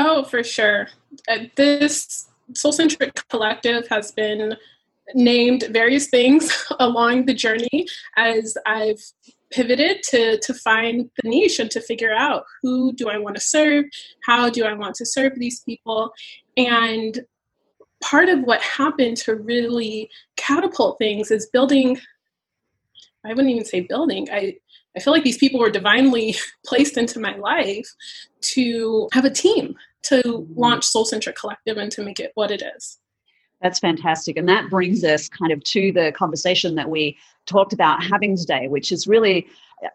Oh, 0.00 0.22
for 0.22 0.44
sure. 0.44 0.86
Uh, 1.26 1.46
this 1.56 2.28
Soul 2.54 2.70
Centric 2.70 3.20
Collective 3.28 3.88
has 3.88 4.12
been 4.12 4.56
named 5.12 5.64
various 5.70 6.06
things 6.06 6.66
along 6.78 7.26
the 7.26 7.34
journey 7.34 7.88
as 8.16 8.56
I've 8.64 9.02
pivoted 9.50 10.04
to 10.04 10.38
to 10.38 10.54
find 10.54 11.10
the 11.20 11.28
niche 11.28 11.58
and 11.58 11.70
to 11.72 11.80
figure 11.80 12.14
out 12.14 12.44
who 12.62 12.92
do 12.92 13.08
I 13.08 13.18
want 13.18 13.34
to 13.34 13.40
serve, 13.40 13.86
how 14.24 14.48
do 14.48 14.64
I 14.64 14.72
want 14.72 14.94
to 14.96 15.06
serve 15.06 15.32
these 15.36 15.60
people, 15.64 16.12
and 16.56 17.18
part 18.00 18.28
of 18.28 18.42
what 18.42 18.62
happened 18.62 19.16
to 19.16 19.34
really 19.34 20.10
catapult 20.36 20.98
things 20.98 21.32
is 21.32 21.46
building. 21.52 21.98
I 23.26 23.30
wouldn't 23.30 23.50
even 23.50 23.64
say 23.64 23.80
building. 23.80 24.28
I 24.30 24.58
I 24.96 25.00
feel 25.00 25.12
like 25.12 25.24
these 25.24 25.38
people 25.38 25.58
were 25.58 25.70
divinely 25.70 26.36
placed 26.66 26.96
into 26.96 27.18
my 27.18 27.36
life 27.36 27.88
to 28.40 29.08
have 29.12 29.24
a 29.24 29.30
team 29.30 29.74
to 30.04 30.46
launch 30.54 30.84
Soul 30.84 31.04
Centric 31.04 31.36
Collective 31.36 31.76
and 31.76 31.90
to 31.92 32.02
make 32.02 32.20
it 32.20 32.32
what 32.34 32.50
it 32.50 32.62
is. 32.76 32.98
That's 33.60 33.80
fantastic. 33.80 34.36
And 34.36 34.48
that 34.48 34.70
brings 34.70 35.02
us 35.02 35.28
kind 35.28 35.50
of 35.50 35.62
to 35.64 35.90
the 35.92 36.12
conversation 36.12 36.76
that 36.76 36.88
we 36.88 37.18
talked 37.46 37.72
about 37.72 38.02
having 38.02 38.36
today, 38.36 38.68
which 38.68 38.92
is 38.92 39.08
really, 39.08 39.48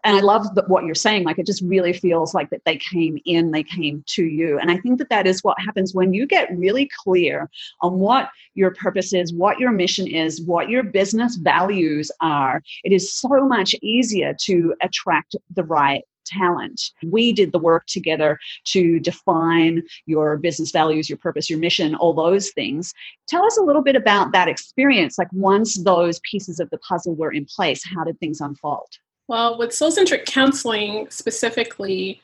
and 0.04 0.16
I 0.16 0.20
love 0.20 0.46
what 0.66 0.84
you're 0.84 0.94
saying, 0.94 1.24
like 1.24 1.38
it 1.38 1.46
just 1.46 1.62
really 1.62 1.94
feels 1.94 2.34
like 2.34 2.50
that 2.50 2.60
they 2.66 2.76
came 2.76 3.18
in, 3.24 3.52
they 3.52 3.62
came 3.62 4.04
to 4.08 4.24
you. 4.24 4.58
And 4.58 4.70
I 4.70 4.76
think 4.78 4.98
that 4.98 5.08
that 5.08 5.26
is 5.26 5.42
what 5.42 5.58
happens 5.58 5.94
when 5.94 6.12
you 6.12 6.26
get 6.26 6.54
really 6.56 6.90
clear 7.02 7.48
on 7.80 7.98
what 7.98 8.28
your 8.54 8.72
purpose 8.74 9.14
is, 9.14 9.32
what 9.32 9.58
your 9.58 9.72
mission 9.72 10.06
is, 10.06 10.42
what 10.42 10.68
your 10.68 10.82
business 10.82 11.36
values 11.36 12.10
are. 12.20 12.62
It 12.82 12.92
is 12.92 13.14
so 13.14 13.28
much 13.46 13.74
easier 13.80 14.34
to 14.42 14.74
attract 14.82 15.36
the 15.54 15.64
right 15.64 16.04
talent. 16.24 16.90
We 17.04 17.32
did 17.32 17.52
the 17.52 17.58
work 17.58 17.86
together 17.86 18.38
to 18.66 19.00
define 19.00 19.82
your 20.06 20.36
business 20.36 20.70
values, 20.70 21.08
your 21.08 21.18
purpose, 21.18 21.48
your 21.48 21.58
mission, 21.58 21.94
all 21.94 22.12
those 22.12 22.50
things. 22.50 22.92
Tell 23.28 23.44
us 23.44 23.56
a 23.56 23.62
little 23.62 23.82
bit 23.82 23.96
about 23.96 24.32
that 24.32 24.48
experience. 24.48 25.18
Like 25.18 25.32
once 25.32 25.74
those 25.74 26.20
pieces 26.20 26.60
of 26.60 26.70
the 26.70 26.78
puzzle 26.78 27.14
were 27.14 27.32
in 27.32 27.44
place, 27.44 27.82
how 27.84 28.04
did 28.04 28.18
things 28.20 28.40
unfold? 28.40 28.88
Well, 29.26 29.58
with 29.58 29.72
soul 29.72 29.90
centric 29.90 30.26
counseling 30.26 31.06
specifically, 31.10 32.20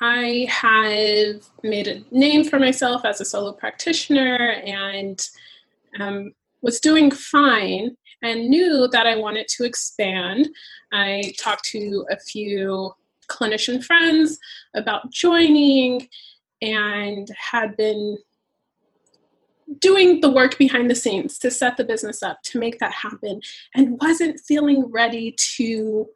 I 0.00 0.46
have 0.48 1.44
made 1.62 1.88
a 1.88 2.02
name 2.10 2.44
for 2.44 2.58
myself 2.58 3.04
as 3.04 3.20
a 3.20 3.24
solo 3.24 3.52
practitioner 3.52 4.62
and 4.64 5.26
um, 5.98 6.32
was 6.62 6.80
doing 6.80 7.10
fine 7.10 7.96
and 8.22 8.48
knew 8.48 8.88
that 8.92 9.06
I 9.06 9.16
wanted 9.16 9.48
to 9.48 9.64
expand. 9.64 10.48
I 10.92 11.32
talked 11.38 11.64
to 11.66 12.06
a 12.10 12.18
few 12.18 12.92
clinician 13.28 13.82
friends 13.82 14.38
about 14.74 15.12
joining 15.12 16.08
and 16.60 17.28
had 17.38 17.76
been 17.76 18.18
doing 19.80 20.20
the 20.20 20.30
work 20.30 20.56
behind 20.58 20.90
the 20.90 20.94
scenes 20.94 21.38
to 21.38 21.50
set 21.50 21.76
the 21.76 21.84
business 21.84 22.22
up 22.22 22.42
to 22.42 22.58
make 22.58 22.78
that 22.78 22.92
happen 22.92 23.40
and 23.74 24.00
wasn't 24.00 24.40
feeling 24.40 24.90
ready 24.90 25.32
to 25.32 26.06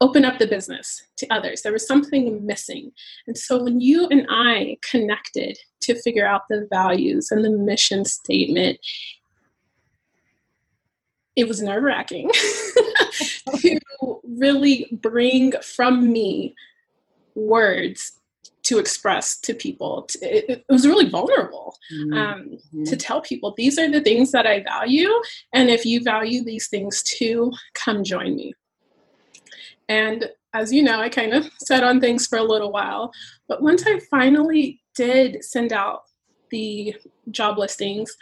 open 0.00 0.24
up 0.24 0.38
the 0.38 0.46
business 0.46 1.02
to 1.16 1.26
others. 1.28 1.62
There 1.62 1.72
was 1.72 1.86
something 1.86 2.44
missing. 2.46 2.92
And 3.26 3.36
so 3.36 3.62
when 3.62 3.80
you 3.80 4.06
and 4.08 4.26
I 4.30 4.78
connected 4.88 5.58
to 5.82 6.00
figure 6.00 6.26
out 6.26 6.42
the 6.48 6.68
values 6.70 7.30
and 7.30 7.44
the 7.44 7.50
mission 7.50 8.04
statement, 8.04 8.78
it 11.36 11.46
was 11.46 11.62
nerve 11.62 11.82
wracking 11.82 12.30
to 13.60 14.20
really 14.24 14.88
bring 14.92 15.52
from 15.62 16.12
me 16.12 16.54
words 17.34 18.12
to 18.64 18.78
express 18.78 19.38
to 19.38 19.54
people. 19.54 20.06
It, 20.20 20.64
was 20.68 20.86
really 20.86 21.08
vulnerable 21.08 21.74
mm-hmm. 21.92 22.12
um, 22.12 22.44
mm-hmm. 22.50 22.84
to 22.84 22.96
tell 22.96 23.22
people 23.22 23.54
these 23.56 23.78
are 23.78 23.90
the 23.90 24.02
things 24.02 24.30
that 24.32 24.46
I 24.46 24.62
value, 24.62 25.10
and 25.54 25.70
if 25.70 25.86
you 25.86 26.02
value 26.02 26.44
these 26.44 26.68
things 26.68 27.02
too, 27.02 27.52
come 27.74 28.04
join 28.04 28.36
me. 28.36 28.52
And 29.88 30.28
as 30.52 30.72
you 30.72 30.82
know, 30.82 31.00
I 31.00 31.08
kind 31.08 31.32
of 31.32 31.50
sat 31.58 31.82
on 31.82 32.00
things 32.00 32.26
for 32.26 32.38
a 32.38 32.42
little 32.42 32.70
while, 32.70 33.12
but 33.48 33.62
once 33.62 33.84
I 33.86 34.00
finally 34.10 34.80
did 34.94 35.42
send 35.42 35.72
out 35.72 36.02
the 36.50 36.94
job 37.30 37.56
listings, 37.58 38.14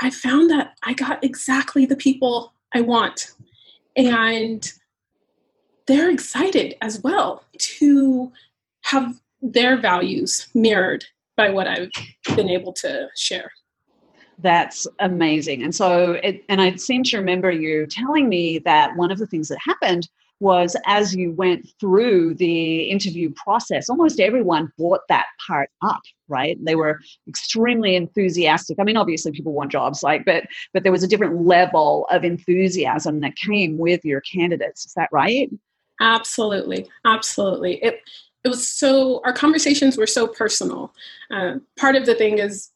I 0.00 0.10
found 0.10 0.50
that 0.50 0.74
I 0.84 0.94
got 0.94 1.22
exactly 1.22 1.84
the 1.84 1.96
people 1.96 2.54
I 2.74 2.80
want. 2.80 3.32
And 3.98 4.72
they're 5.86 6.10
excited 6.10 6.76
as 6.80 7.00
well 7.00 7.44
to 7.58 8.32
have 8.82 9.20
their 9.42 9.76
values 9.76 10.46
mirrored 10.54 11.04
by 11.36 11.50
what 11.50 11.66
I've 11.66 11.90
been 12.36 12.48
able 12.48 12.72
to 12.74 13.08
share. 13.16 13.50
That's 14.38 14.86
amazing. 15.00 15.62
And 15.64 15.74
so, 15.74 16.12
it, 16.12 16.44
and 16.48 16.60
I 16.60 16.76
seem 16.76 17.02
to 17.04 17.18
remember 17.18 17.50
you 17.50 17.86
telling 17.86 18.28
me 18.28 18.60
that 18.60 18.96
one 18.96 19.10
of 19.10 19.18
the 19.18 19.26
things 19.26 19.48
that 19.48 19.58
happened 19.64 20.08
was 20.40 20.76
as 20.86 21.14
you 21.14 21.32
went 21.32 21.68
through 21.80 22.34
the 22.34 22.82
interview 22.82 23.32
process, 23.34 23.88
almost 23.88 24.20
everyone 24.20 24.72
brought 24.78 25.00
that 25.08 25.26
part 25.46 25.70
up, 25.82 26.02
right? 26.28 26.56
They 26.64 26.76
were 26.76 27.00
extremely 27.28 27.96
enthusiastic. 27.96 28.78
I 28.78 28.84
mean, 28.84 28.96
obviously 28.96 29.32
people 29.32 29.52
want 29.52 29.72
jobs, 29.72 30.02
like, 30.02 30.24
but 30.24 30.44
but 30.72 30.82
there 30.82 30.92
was 30.92 31.02
a 31.02 31.08
different 31.08 31.44
level 31.46 32.06
of 32.10 32.24
enthusiasm 32.24 33.20
that 33.20 33.36
came 33.36 33.78
with 33.78 34.04
your 34.04 34.20
candidates. 34.20 34.86
Is 34.86 34.92
that 34.94 35.08
right? 35.12 35.50
Absolutely, 36.00 36.86
absolutely. 37.04 37.82
It 37.82 38.00
it 38.44 38.48
was 38.48 38.68
so 38.68 39.20
our 39.24 39.32
conversations 39.32 39.98
were 39.98 40.06
so 40.06 40.26
personal. 40.26 40.94
Uh, 41.30 41.56
part 41.76 41.96
of 41.96 42.06
the 42.06 42.14
thing 42.14 42.38
is 42.38 42.70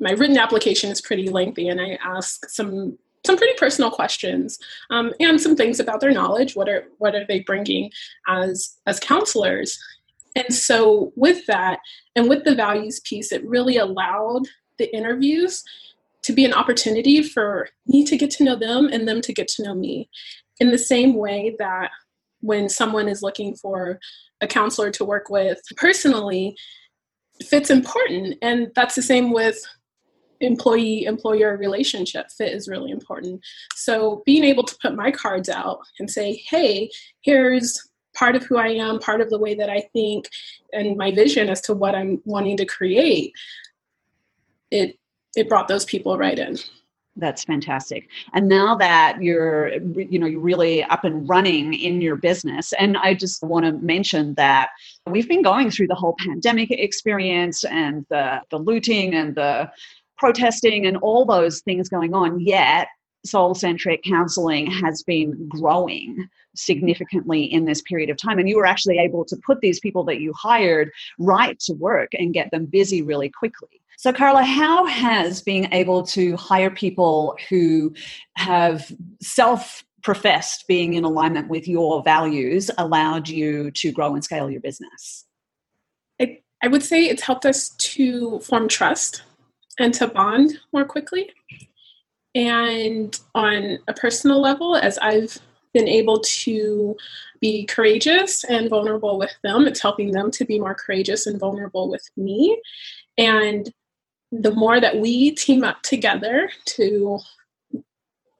my 0.00 0.10
written 0.10 0.38
application 0.38 0.90
is 0.90 1.00
pretty 1.00 1.28
lengthy, 1.28 1.68
and 1.68 1.80
I 1.80 1.98
ask 2.02 2.48
some 2.48 2.98
some 3.26 3.36
pretty 3.36 3.54
personal 3.58 3.90
questions 3.90 4.58
um, 4.90 5.12
and 5.20 5.40
some 5.40 5.56
things 5.56 5.80
about 5.80 6.00
their 6.00 6.12
knowledge. 6.12 6.56
What 6.56 6.68
are 6.68 6.84
what 6.98 7.14
are 7.14 7.26
they 7.26 7.40
bringing 7.40 7.90
as 8.28 8.76
as 8.86 9.00
counselors? 9.00 9.78
And 10.34 10.54
so 10.54 11.12
with 11.16 11.46
that, 11.46 11.80
and 12.14 12.28
with 12.28 12.44
the 12.44 12.54
values 12.54 13.00
piece, 13.00 13.32
it 13.32 13.46
really 13.46 13.78
allowed 13.78 14.42
the 14.78 14.94
interviews 14.94 15.64
to 16.22 16.32
be 16.32 16.44
an 16.44 16.52
opportunity 16.52 17.22
for 17.22 17.68
me 17.86 18.04
to 18.04 18.16
get 18.16 18.30
to 18.32 18.44
know 18.44 18.56
them 18.56 18.88
and 18.92 19.06
them 19.06 19.20
to 19.22 19.32
get 19.32 19.48
to 19.48 19.62
know 19.62 19.74
me 19.74 20.10
in 20.60 20.70
the 20.70 20.78
same 20.78 21.14
way 21.14 21.54
that 21.58 21.90
when 22.40 22.68
someone 22.68 23.08
is 23.08 23.22
looking 23.22 23.54
for 23.54 23.98
a 24.40 24.46
counselor 24.46 24.90
to 24.90 25.04
work 25.04 25.30
with 25.30 25.58
personally 25.76 26.56
fit's 27.44 27.70
important 27.70 28.36
and 28.42 28.70
that's 28.74 28.94
the 28.94 29.02
same 29.02 29.32
with 29.32 29.58
employee 30.40 31.04
employer 31.04 31.56
relationship 31.56 32.30
fit 32.30 32.52
is 32.52 32.68
really 32.68 32.90
important 32.90 33.40
so 33.74 34.22
being 34.26 34.44
able 34.44 34.62
to 34.62 34.76
put 34.82 34.94
my 34.94 35.10
cards 35.10 35.48
out 35.48 35.80
and 35.98 36.10
say 36.10 36.42
hey 36.48 36.90
here's 37.22 37.88
part 38.14 38.36
of 38.36 38.44
who 38.44 38.56
i 38.56 38.68
am 38.68 38.98
part 38.98 39.20
of 39.20 39.30
the 39.30 39.38
way 39.38 39.54
that 39.54 39.70
i 39.70 39.80
think 39.92 40.28
and 40.72 40.96
my 40.96 41.10
vision 41.10 41.48
as 41.48 41.60
to 41.60 41.74
what 41.74 41.94
i'm 41.94 42.20
wanting 42.24 42.56
to 42.56 42.64
create 42.64 43.32
it 44.70 44.98
it 45.36 45.48
brought 45.48 45.68
those 45.68 45.84
people 45.84 46.16
right 46.18 46.38
in 46.38 46.56
that's 47.16 47.44
fantastic. 47.44 48.08
And 48.34 48.48
now 48.48 48.74
that 48.76 49.22
you're, 49.22 49.72
you 49.74 50.18
know, 50.18 50.26
you're 50.26 50.40
really 50.40 50.84
up 50.84 51.04
and 51.04 51.26
running 51.28 51.72
in 51.72 52.00
your 52.00 52.16
business, 52.16 52.74
and 52.74 52.96
I 52.98 53.14
just 53.14 53.42
want 53.42 53.64
to 53.64 53.72
mention 53.72 54.34
that 54.34 54.68
we've 55.06 55.28
been 55.28 55.42
going 55.42 55.70
through 55.70 55.86
the 55.86 55.94
whole 55.94 56.14
pandemic 56.18 56.70
experience 56.70 57.64
and 57.64 58.04
the 58.10 58.42
the 58.50 58.58
looting 58.58 59.14
and 59.14 59.34
the 59.34 59.70
protesting 60.18 60.86
and 60.86 60.96
all 60.98 61.24
those 61.24 61.60
things 61.60 61.88
going 61.88 62.14
on. 62.14 62.40
Yet, 62.40 62.88
soul 63.24 63.54
centric 63.54 64.02
counseling 64.04 64.70
has 64.70 65.02
been 65.02 65.48
growing 65.48 66.28
significantly 66.54 67.44
in 67.44 67.64
this 67.64 67.82
period 67.82 68.08
of 68.08 68.16
time. 68.16 68.38
And 68.38 68.48
you 68.48 68.56
were 68.56 68.66
actually 68.66 68.98
able 68.98 69.24
to 69.26 69.36
put 69.44 69.60
these 69.60 69.80
people 69.80 70.04
that 70.04 70.20
you 70.20 70.32
hired 70.32 70.90
right 71.18 71.58
to 71.60 71.74
work 71.74 72.10
and 72.14 72.32
get 72.32 72.50
them 72.50 72.66
busy 72.66 73.02
really 73.02 73.28
quickly. 73.28 73.80
So, 73.98 74.12
Carla, 74.12 74.44
how 74.44 74.84
has 74.86 75.42
being 75.42 75.68
able 75.72 76.02
to 76.08 76.36
hire 76.36 76.70
people 76.70 77.36
who 77.48 77.94
have 78.36 78.92
self 79.22 79.84
professed 80.02 80.68
being 80.68 80.94
in 80.94 81.04
alignment 81.04 81.48
with 81.48 81.66
your 81.66 82.02
values 82.02 82.70
allowed 82.78 83.28
you 83.28 83.70
to 83.72 83.90
grow 83.90 84.14
and 84.14 84.22
scale 84.22 84.50
your 84.50 84.60
business? 84.60 85.24
I, 86.20 86.40
I 86.62 86.68
would 86.68 86.82
say 86.82 87.06
it's 87.06 87.22
helped 87.22 87.46
us 87.46 87.70
to 87.70 88.38
form 88.40 88.68
trust 88.68 89.22
and 89.78 89.92
to 89.94 90.08
bond 90.08 90.58
more 90.72 90.84
quickly. 90.84 91.30
And 92.34 93.18
on 93.34 93.78
a 93.88 93.94
personal 93.94 94.40
level, 94.40 94.76
as 94.76 94.98
I've 94.98 95.38
been 95.72 95.88
able 95.88 96.20
to 96.20 96.96
be 97.40 97.64
courageous 97.66 98.44
and 98.44 98.68
vulnerable 98.68 99.18
with 99.18 99.34
them, 99.42 99.66
it's 99.66 99.80
helping 99.80 100.12
them 100.12 100.30
to 100.32 100.44
be 100.44 100.58
more 100.58 100.74
courageous 100.74 101.26
and 101.26 101.38
vulnerable 101.38 101.90
with 101.90 102.08
me. 102.16 102.60
And 103.18 103.70
the 104.32 104.52
more 104.52 104.80
that 104.80 104.98
we 104.98 105.32
team 105.32 105.64
up 105.64 105.82
together 105.82 106.50
to 106.66 107.18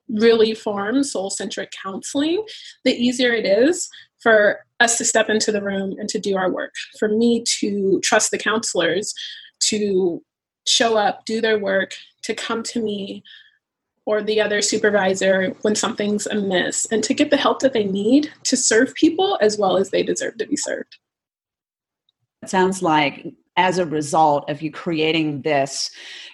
really 0.08 0.54
form 0.54 1.02
soul 1.02 1.30
centric 1.30 1.72
counseling, 1.82 2.44
the 2.84 2.92
easier 2.92 3.32
it 3.32 3.46
is 3.46 3.88
for 4.20 4.60
us 4.80 4.98
to 4.98 5.04
step 5.04 5.28
into 5.28 5.52
the 5.52 5.62
room 5.62 5.94
and 5.98 6.08
to 6.08 6.18
do 6.18 6.36
our 6.36 6.50
work. 6.50 6.72
For 6.98 7.08
me 7.08 7.44
to 7.60 8.00
trust 8.02 8.30
the 8.30 8.38
counselors 8.38 9.14
to 9.64 10.22
show 10.66 10.96
up, 10.96 11.24
do 11.24 11.40
their 11.40 11.58
work, 11.58 11.94
to 12.22 12.34
come 12.34 12.62
to 12.64 12.82
me 12.82 13.22
or 14.04 14.22
the 14.22 14.40
other 14.40 14.62
supervisor 14.62 15.48
when 15.62 15.74
something's 15.74 16.26
amiss, 16.26 16.86
and 16.92 17.02
to 17.02 17.14
get 17.14 17.30
the 17.30 17.36
help 17.36 17.60
that 17.60 17.72
they 17.72 17.84
need 17.84 18.32
to 18.44 18.56
serve 18.56 18.94
people 18.94 19.36
as 19.40 19.58
well 19.58 19.76
as 19.76 19.90
they 19.90 20.02
deserve 20.02 20.38
to 20.38 20.46
be 20.46 20.56
served. 20.56 20.98
It 22.42 22.50
sounds 22.50 22.82
like 22.82 23.26
as 23.56 23.78
a 23.78 23.86
result 23.86 24.48
of 24.50 24.62
you 24.62 24.70
creating 24.70 25.42
this 25.42 25.90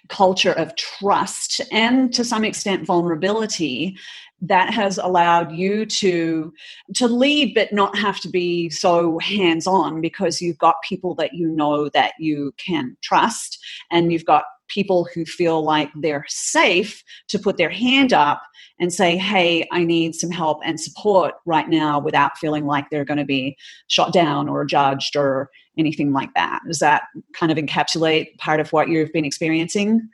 culture 0.08 0.52
of 0.52 0.74
trust 0.76 1.60
and 1.70 2.12
to 2.12 2.24
some 2.24 2.44
extent 2.44 2.86
vulnerability 2.86 3.96
that 4.42 4.74
has 4.74 4.98
allowed 4.98 5.52
you 5.52 5.86
to 5.86 6.52
to 6.94 7.06
lead 7.06 7.54
but 7.54 7.72
not 7.72 7.96
have 7.96 8.18
to 8.18 8.28
be 8.28 8.68
so 8.68 9.18
hands 9.20 9.66
on 9.68 10.00
because 10.00 10.42
you've 10.42 10.58
got 10.58 10.74
people 10.86 11.14
that 11.14 11.32
you 11.32 11.48
know 11.48 11.88
that 11.90 12.12
you 12.18 12.52
can 12.58 12.96
trust 13.02 13.58
and 13.90 14.12
you've 14.12 14.24
got 14.24 14.44
people 14.72 15.08
who 15.14 15.24
feel 15.24 15.62
like 15.62 15.90
they're 15.96 16.24
safe 16.28 17.02
to 17.28 17.38
put 17.38 17.56
their 17.56 17.70
hand 17.70 18.12
up 18.12 18.42
and 18.80 18.92
say 18.92 19.16
hey 19.16 19.66
i 19.72 19.84
need 19.84 20.14
some 20.14 20.30
help 20.30 20.60
and 20.64 20.80
support 20.80 21.34
right 21.46 21.68
now 21.68 21.98
without 21.98 22.38
feeling 22.38 22.66
like 22.66 22.88
they're 22.90 23.04
going 23.04 23.18
to 23.18 23.24
be 23.24 23.56
shot 23.88 24.12
down 24.12 24.48
or 24.48 24.64
judged 24.64 25.16
or 25.16 25.50
anything 25.78 26.12
like 26.12 26.32
that 26.34 26.60
does 26.66 26.78
that 26.78 27.02
kind 27.34 27.52
of 27.52 27.58
encapsulate 27.58 28.36
part 28.38 28.60
of 28.60 28.72
what 28.72 28.88
you've 28.88 29.12
been 29.12 29.24
experiencing 29.24 30.08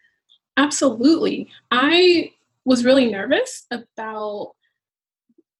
absolutely 0.57 1.49
i 1.71 2.31
was 2.65 2.85
really 2.85 3.11
nervous 3.11 3.67
about 3.71 4.53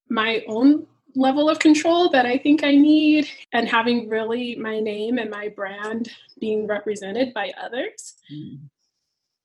my 0.09 0.43
own 0.47 0.85
level 1.15 1.49
of 1.49 1.59
control 1.59 2.09
that 2.09 2.25
I 2.25 2.37
think 2.37 2.63
I 2.63 2.75
need 2.75 3.27
and 3.53 3.67
having 3.67 4.09
really 4.09 4.55
my 4.55 4.79
name 4.79 5.17
and 5.17 5.29
my 5.29 5.49
brand 5.49 6.11
being 6.39 6.67
represented 6.67 7.33
by 7.33 7.51
others. 7.61 8.15
Mm. 8.31 8.59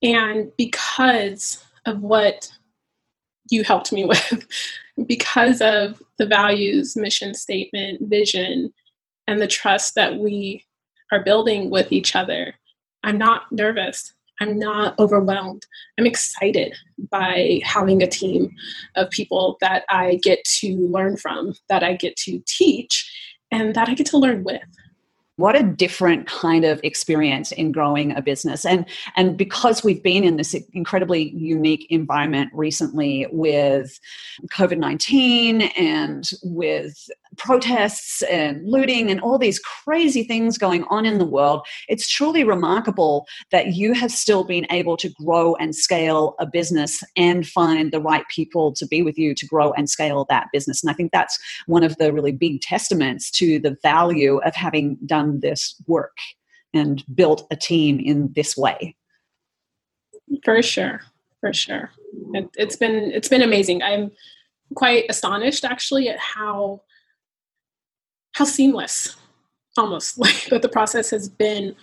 And 0.04 0.52
because 0.56 1.64
of 1.86 2.00
what 2.00 2.52
you 3.50 3.64
helped 3.64 3.92
me 3.92 4.04
with, 4.04 4.46
because 5.06 5.60
of 5.60 6.00
the 6.18 6.26
values, 6.26 6.94
mission 6.96 7.34
statement, 7.34 8.08
vision, 8.08 8.72
and 9.26 9.40
the 9.40 9.48
trust 9.48 9.96
that 9.96 10.16
we 10.18 10.64
are 11.10 11.24
building 11.24 11.70
with 11.70 11.90
each 11.90 12.14
other, 12.14 12.54
I'm 13.02 13.18
not 13.18 13.50
nervous 13.50 14.14
I'm 14.40 14.58
not 14.58 14.98
overwhelmed. 14.98 15.64
I'm 15.98 16.06
excited 16.06 16.74
by 17.10 17.60
having 17.64 18.02
a 18.02 18.06
team 18.06 18.50
of 18.96 19.10
people 19.10 19.56
that 19.60 19.84
I 19.88 20.18
get 20.22 20.42
to 20.60 20.76
learn 20.88 21.16
from, 21.16 21.54
that 21.68 21.82
I 21.82 21.94
get 21.94 22.16
to 22.16 22.42
teach, 22.46 23.10
and 23.50 23.74
that 23.74 23.88
I 23.88 23.94
get 23.94 24.06
to 24.06 24.18
learn 24.18 24.42
with 24.44 24.62
what 25.36 25.56
a 25.56 25.62
different 25.62 26.26
kind 26.26 26.64
of 26.64 26.80
experience 26.84 27.50
in 27.52 27.72
growing 27.72 28.16
a 28.16 28.22
business. 28.22 28.64
And 28.64 28.86
and 29.16 29.36
because 29.36 29.82
we've 29.82 30.02
been 30.02 30.24
in 30.24 30.36
this 30.36 30.54
incredibly 30.72 31.30
unique 31.30 31.86
environment 31.90 32.50
recently 32.54 33.26
with 33.32 33.98
covid-19 34.52 35.72
and 35.78 36.30
with 36.42 37.08
protests 37.36 38.22
and 38.22 38.66
looting 38.68 39.10
and 39.10 39.20
all 39.20 39.38
these 39.38 39.58
crazy 39.58 40.24
things 40.24 40.58
going 40.58 40.84
on 40.84 41.06
in 41.06 41.18
the 41.18 41.24
world 41.24 41.66
it's 41.88 42.08
truly 42.08 42.44
remarkable 42.44 43.26
that 43.50 43.74
you 43.74 43.92
have 43.92 44.10
still 44.10 44.44
been 44.44 44.66
able 44.70 44.96
to 44.96 45.08
grow 45.10 45.54
and 45.56 45.74
scale 45.74 46.34
a 46.38 46.46
business 46.46 47.02
and 47.16 47.46
find 47.46 47.92
the 47.92 48.00
right 48.00 48.26
people 48.28 48.72
to 48.72 48.86
be 48.86 49.02
with 49.02 49.18
you 49.18 49.34
to 49.34 49.46
grow 49.46 49.72
and 49.72 49.88
scale 49.90 50.26
that 50.28 50.48
business. 50.52 50.82
And 50.82 50.90
i 50.90 50.94
think 50.94 51.12
that's 51.12 51.38
one 51.66 51.82
of 51.82 51.96
the 51.96 52.12
really 52.12 52.32
big 52.32 52.60
testaments 52.60 53.30
to 53.32 53.58
the 53.58 53.76
value 53.82 54.38
of 54.38 54.54
having 54.54 54.96
done 55.06 55.40
this 55.40 55.74
work 55.86 56.16
and 56.74 57.04
built 57.14 57.46
a 57.50 57.56
team 57.56 58.00
in 58.00 58.32
this 58.34 58.56
way. 58.56 58.96
For 60.44 60.60
sure. 60.62 61.00
For 61.40 61.52
sure. 61.52 61.90
It, 62.32 62.48
it's 62.56 62.76
been 62.76 63.12
it's 63.12 63.28
been 63.28 63.42
amazing. 63.42 63.82
I'm 63.82 64.10
quite 64.74 65.04
astonished 65.08 65.64
actually 65.64 66.08
at 66.08 66.18
how 66.18 66.82
how 68.34 68.44
seamless 68.44 69.16
almost 69.76 70.18
like 70.24 70.46
that 70.50 70.62
the 70.62 70.68
process 70.68 71.10
has 71.10 71.28
been 71.28 71.74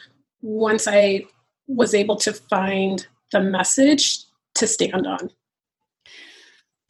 once 0.41 0.87
i 0.87 1.23
was 1.67 1.93
able 1.93 2.15
to 2.15 2.33
find 2.33 3.07
the 3.31 3.39
message 3.39 4.19
to 4.55 4.67
stand 4.67 5.07
on 5.07 5.29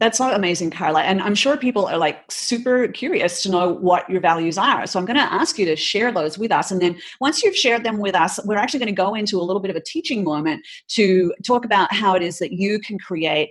that's 0.02 0.18
so 0.18 0.32
amazing, 0.32 0.72
Carla. 0.72 1.02
And 1.02 1.22
I'm 1.22 1.36
sure 1.36 1.56
people 1.56 1.86
are 1.86 1.96
like 1.96 2.24
super 2.28 2.88
curious 2.88 3.40
to 3.44 3.50
know 3.52 3.68
what 3.68 4.10
your 4.10 4.20
values 4.20 4.58
are. 4.58 4.84
So 4.84 4.98
I'm 4.98 5.04
going 5.04 5.16
to 5.16 5.22
ask 5.22 5.60
you 5.60 5.66
to 5.66 5.76
share 5.76 6.10
those 6.10 6.36
with 6.36 6.50
us. 6.50 6.72
And 6.72 6.82
then 6.82 6.98
once 7.20 7.40
you've 7.44 7.54
shared 7.54 7.84
them 7.84 7.98
with 7.98 8.16
us, 8.16 8.40
we're 8.44 8.56
actually 8.56 8.80
going 8.80 8.88
to 8.88 9.00
go 9.00 9.14
into 9.14 9.38
a 9.38 9.44
little 9.44 9.62
bit 9.62 9.70
of 9.70 9.76
a 9.76 9.80
teaching 9.80 10.24
moment 10.24 10.66
to 10.88 11.32
talk 11.46 11.64
about 11.64 11.94
how 11.94 12.16
it 12.16 12.22
is 12.22 12.40
that 12.40 12.50
you 12.50 12.80
can 12.80 12.98
create 12.98 13.50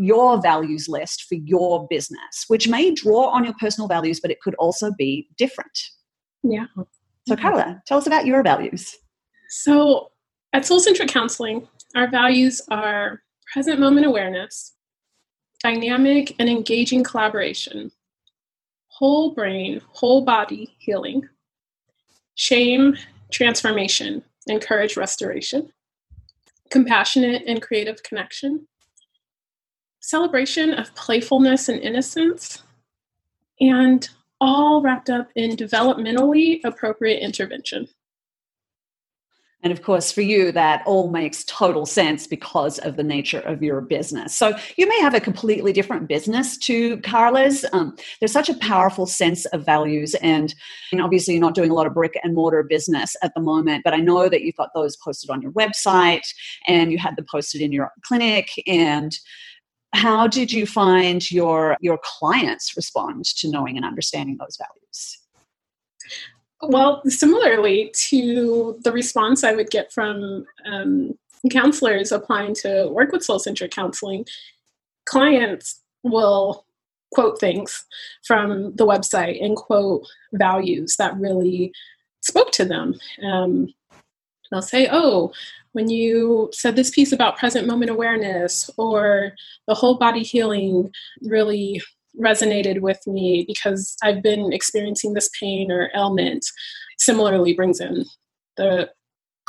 your 0.00 0.40
values 0.40 0.88
list 0.88 1.24
for 1.28 1.34
your 1.34 1.86
business, 1.88 2.44
which 2.48 2.68
may 2.68 2.92
draw 2.92 3.28
on 3.28 3.44
your 3.44 3.54
personal 3.60 3.86
values, 3.86 4.18
but 4.18 4.30
it 4.30 4.40
could 4.40 4.54
also 4.54 4.90
be 4.96 5.28
different. 5.36 5.78
Yeah. 6.42 6.66
So, 7.28 7.34
mm-hmm. 7.34 7.42
Carla, 7.42 7.82
tell 7.86 7.98
us 7.98 8.06
about 8.06 8.24
your 8.24 8.42
values. 8.42 8.96
So, 9.50 10.10
at 10.52 10.64
Soul 10.64 10.80
Centric 10.80 11.08
Counseling, 11.08 11.68
our 11.94 12.10
values 12.10 12.62
are 12.70 13.22
present 13.52 13.78
moment 13.78 14.06
awareness, 14.06 14.74
dynamic 15.62 16.34
and 16.38 16.48
engaging 16.48 17.04
collaboration, 17.04 17.90
whole 18.86 19.34
brain, 19.34 19.82
whole 19.92 20.24
body 20.24 20.74
healing, 20.78 21.28
shame, 22.36 22.96
transformation, 23.30 24.22
encourage 24.46 24.96
restoration, 24.96 25.70
compassionate 26.70 27.42
and 27.46 27.60
creative 27.60 28.02
connection, 28.02 28.66
celebration 30.00 30.74
of 30.74 30.94
playfulness 30.94 31.68
and 31.68 31.80
innocence, 31.80 32.62
and 33.60 34.08
all 34.40 34.82
wrapped 34.82 35.10
up 35.10 35.28
in 35.36 35.56
developmentally 35.56 36.60
appropriate 36.64 37.20
intervention. 37.20 37.86
And 39.62 39.72
of 39.72 39.82
course, 39.82 40.10
for 40.10 40.22
you, 40.22 40.52
that 40.52 40.82
all 40.86 41.10
makes 41.10 41.44
total 41.44 41.84
sense 41.84 42.26
because 42.26 42.78
of 42.78 42.96
the 42.96 43.02
nature 43.02 43.40
of 43.40 43.62
your 43.62 43.82
business. 43.82 44.34
So 44.34 44.56
you 44.78 44.88
may 44.88 44.98
have 45.00 45.12
a 45.12 45.20
completely 45.20 45.72
different 45.74 46.08
business 46.08 46.56
to 46.58 46.96
Carla's. 47.02 47.66
Um, 47.74 47.94
there's 48.18 48.32
such 48.32 48.48
a 48.48 48.54
powerful 48.54 49.04
sense 49.04 49.44
of 49.46 49.66
values. 49.66 50.14
And, 50.22 50.54
and 50.92 51.02
obviously, 51.02 51.34
you're 51.34 51.42
not 51.42 51.54
doing 51.54 51.70
a 51.70 51.74
lot 51.74 51.86
of 51.86 51.92
brick 51.92 52.18
and 52.24 52.34
mortar 52.34 52.62
business 52.62 53.16
at 53.22 53.34
the 53.34 53.42
moment, 53.42 53.84
but 53.84 53.92
I 53.92 53.98
know 53.98 54.30
that 54.30 54.40
you've 54.40 54.56
got 54.56 54.70
those 54.74 54.96
posted 54.96 55.28
on 55.28 55.42
your 55.42 55.52
website 55.52 56.26
and 56.66 56.90
you 56.90 56.96
had 56.96 57.16
them 57.16 57.26
posted 57.30 57.60
in 57.60 57.70
your 57.70 57.92
clinic. 58.00 58.48
And 58.66 59.14
how 59.92 60.26
did 60.26 60.52
you 60.52 60.66
find 60.66 61.30
your, 61.30 61.76
your 61.80 61.98
clients 62.02 62.76
respond 62.76 63.24
to 63.24 63.50
knowing 63.50 63.76
and 63.76 63.84
understanding 63.84 64.36
those 64.38 64.56
values? 64.56 65.18
Well, 66.62 67.02
similarly 67.06 67.92
to 68.08 68.78
the 68.84 68.92
response 68.92 69.42
I 69.42 69.54
would 69.54 69.70
get 69.70 69.92
from 69.92 70.44
um, 70.66 71.18
counselors 71.50 72.12
applying 72.12 72.54
to 72.56 72.88
work 72.88 73.12
with 73.12 73.24
soul 73.24 73.38
centric 73.38 73.70
counseling, 73.70 74.26
clients 75.06 75.80
will 76.02 76.66
quote 77.12 77.40
things 77.40 77.84
from 78.24 78.74
the 78.76 78.86
website 78.86 79.42
and 79.44 79.56
quote 79.56 80.06
values 80.32 80.96
that 80.96 81.16
really 81.16 81.72
spoke 82.20 82.52
to 82.52 82.64
them. 82.64 82.94
Um, 83.24 83.72
they'll 84.50 84.62
say, 84.62 84.88
Oh, 84.90 85.32
when 85.72 85.88
you 85.88 86.50
said 86.52 86.76
this 86.76 86.90
piece 86.90 87.12
about 87.12 87.38
present 87.38 87.66
moment 87.66 87.90
awareness 87.90 88.68
or 88.76 89.32
the 89.68 89.74
whole 89.74 89.98
body 89.98 90.22
healing 90.22 90.90
really 91.22 91.80
resonated 92.20 92.80
with 92.80 93.00
me 93.06 93.44
because 93.46 93.96
I've 94.02 94.22
been 94.22 94.52
experiencing 94.52 95.14
this 95.14 95.30
pain 95.38 95.70
or 95.70 95.90
ailment. 95.94 96.44
Similarly 96.98 97.54
brings 97.54 97.80
in 97.80 98.04
the 98.56 98.90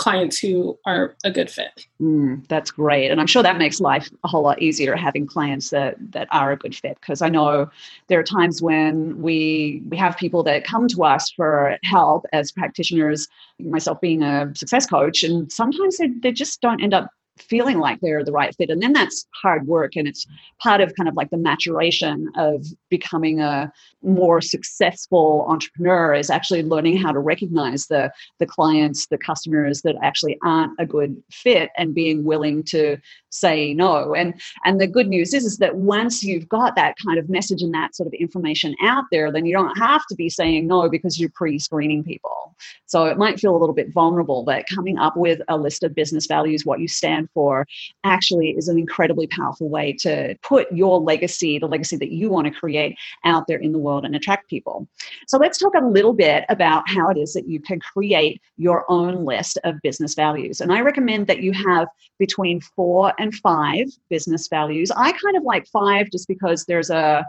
clients 0.02 0.40
who 0.40 0.76
are 0.88 1.16
a 1.24 1.30
good 1.30 1.48
fit. 1.48 1.86
Mm, 2.02 2.48
that's 2.48 2.72
great. 2.72 3.12
And 3.12 3.22
I'm 3.22 3.28
sure 3.28 3.44
that 3.44 3.60
makes 3.60 3.80
life 3.80 4.10
a 4.24 4.28
whole 4.28 4.42
lot 4.42 4.60
easier 4.60 4.96
having 4.96 5.28
clients 5.28 5.70
that, 5.70 5.96
that 6.12 6.28
are 6.32 6.52
a 6.52 6.58
good 6.58 6.76
fit. 6.76 6.98
Because 7.00 7.22
I 7.22 7.30
know 7.30 7.70
there 8.08 8.20
are 8.20 8.24
times 8.24 8.64
when 8.64 9.22
we 9.22 9.84
we 9.90 9.98
have 9.98 10.18
people 10.18 10.42
that 10.44 10.64
come 10.64 10.88
to 10.88 11.04
us 11.04 11.30
for 11.30 11.78
help 11.84 12.26
as 12.34 12.52
practitioners, 12.52 13.28
myself 13.60 14.02
being 14.02 14.24
a 14.24 14.52
success 14.56 14.88
coach, 14.88 15.22
and 15.22 15.52
sometimes 15.52 15.98
they, 15.98 16.08
they 16.08 16.32
just 16.32 16.62
don't 16.62 16.82
end 16.82 16.96
up 16.96 17.12
feeling 17.42 17.80
like 17.80 18.00
they're 18.02 18.24
the 18.24 18.32
right 18.32 18.56
fit. 18.56 18.70
And 18.70 18.82
then 18.82 18.94
that's 18.94 19.26
hard 19.42 19.68
work 19.68 19.96
and 19.96 20.08
it's 20.08 20.26
part 20.60 20.82
of 20.82 20.94
kind 20.96 21.10
of 21.10 21.16
like 21.16 21.30
the 21.30 21.38
maturation 21.38 22.30
of 22.36 22.66
becoming 22.90 23.40
a 23.40 23.72
more 24.04 24.42
successful 24.42 25.46
entrepreneur 25.48 26.14
is 26.14 26.30
actually 26.30 26.64
learning 26.64 26.98
how 26.98 27.12
to 27.12 27.20
recognize 27.20 27.88
the 27.88 28.12
the 28.40 28.46
clients 28.46 29.08
the 29.08 29.18
customers 29.18 29.82
that 29.82 29.96
actually 30.02 30.38
aren't 30.44 30.72
a 30.80 30.86
good 30.86 31.22
fit 31.32 31.70
and 31.78 31.94
being 31.94 32.24
willing 32.24 32.64
to 32.64 32.98
say 33.30 33.74
no. 33.74 34.14
And 34.14 34.40
and 34.66 34.80
the 34.80 34.88
good 34.88 35.08
news 35.08 35.34
is 35.34 35.46
is 35.46 35.58
that 35.58 35.76
once 35.76 36.24
you've 36.24 36.50
got 36.50 36.76
that 36.76 36.96
kind 37.04 37.18
of 37.18 37.30
message 37.30 37.62
and 37.62 37.74
that 37.74 37.96
sort 37.96 38.08
of 38.08 38.14
information 38.14 38.76
out 38.84 39.06
there 39.12 39.32
then 39.32 39.46
you 39.46 39.54
don't 39.54 39.78
have 39.78 40.06
to 40.08 40.16
be 40.16 40.30
saying 40.30 40.68
no 40.68 40.90
because 40.90 41.20
you're 41.20 41.32
pre-screening 41.34 42.04
people. 42.04 42.56
So 42.86 43.06
it 43.06 43.18
might 43.18 43.40
feel 43.40 43.56
a 43.56 43.60
little 43.60 43.76
bit 43.76 43.94
vulnerable 43.94 44.44
but 44.44 44.66
coming 44.74 44.98
up 44.98 45.16
with 45.16 45.42
a 45.48 45.58
list 45.58 45.84
of 45.84 45.96
business 45.96 46.26
values 46.28 46.66
what 46.66 46.80
you 46.80 46.88
stand 46.88 47.30
for 47.34 47.66
actually 48.04 48.52
is 48.52 48.68
an 48.68 48.78
incredibly 48.78 49.28
powerful 49.28 49.70
way 49.70 49.94
to 49.94 50.36
put 50.42 50.72
your 50.72 51.00
legacy 51.00 51.60
the 51.60 51.68
legacy 51.68 51.98
that 51.98 52.12
you 52.12 52.30
want 52.30 52.46
to 52.46 52.52
create 52.52 52.98
out 53.26 53.46
there 53.48 53.60
in 53.60 53.72
the 53.72 53.80
world 53.80 54.06
and 54.06 54.16
attract 54.16 54.50
people 54.50 54.88
so 55.28 55.38
let's 55.38 55.58
talk 55.58 55.74
a 55.76 55.86
little 55.86 56.14
bit 56.14 56.46
about 56.50 56.88
how 56.88 57.10
it 57.10 57.18
is 57.18 57.34
that 57.34 57.48
you 57.48 57.60
can 57.60 57.80
create 57.80 58.42
your 58.58 58.86
own 58.90 59.26
list 59.26 59.58
of 59.64 59.82
business 59.82 60.16
values 60.16 60.62
and 60.62 60.72
i 60.72 60.82
recommend 60.82 61.28
that 61.28 61.42
you 61.42 61.52
have 61.52 61.88
between 62.22 62.62
four 62.62 63.14
and 63.18 63.34
five 63.34 63.88
business 64.10 64.48
values. 64.48 64.92
I 64.92 65.12
kind 65.12 65.36
of 65.36 65.44
like 65.44 65.66
five 65.68 66.12
just 66.12 66.28
because 66.28 66.66
there's 66.66 66.92
a 66.92 67.26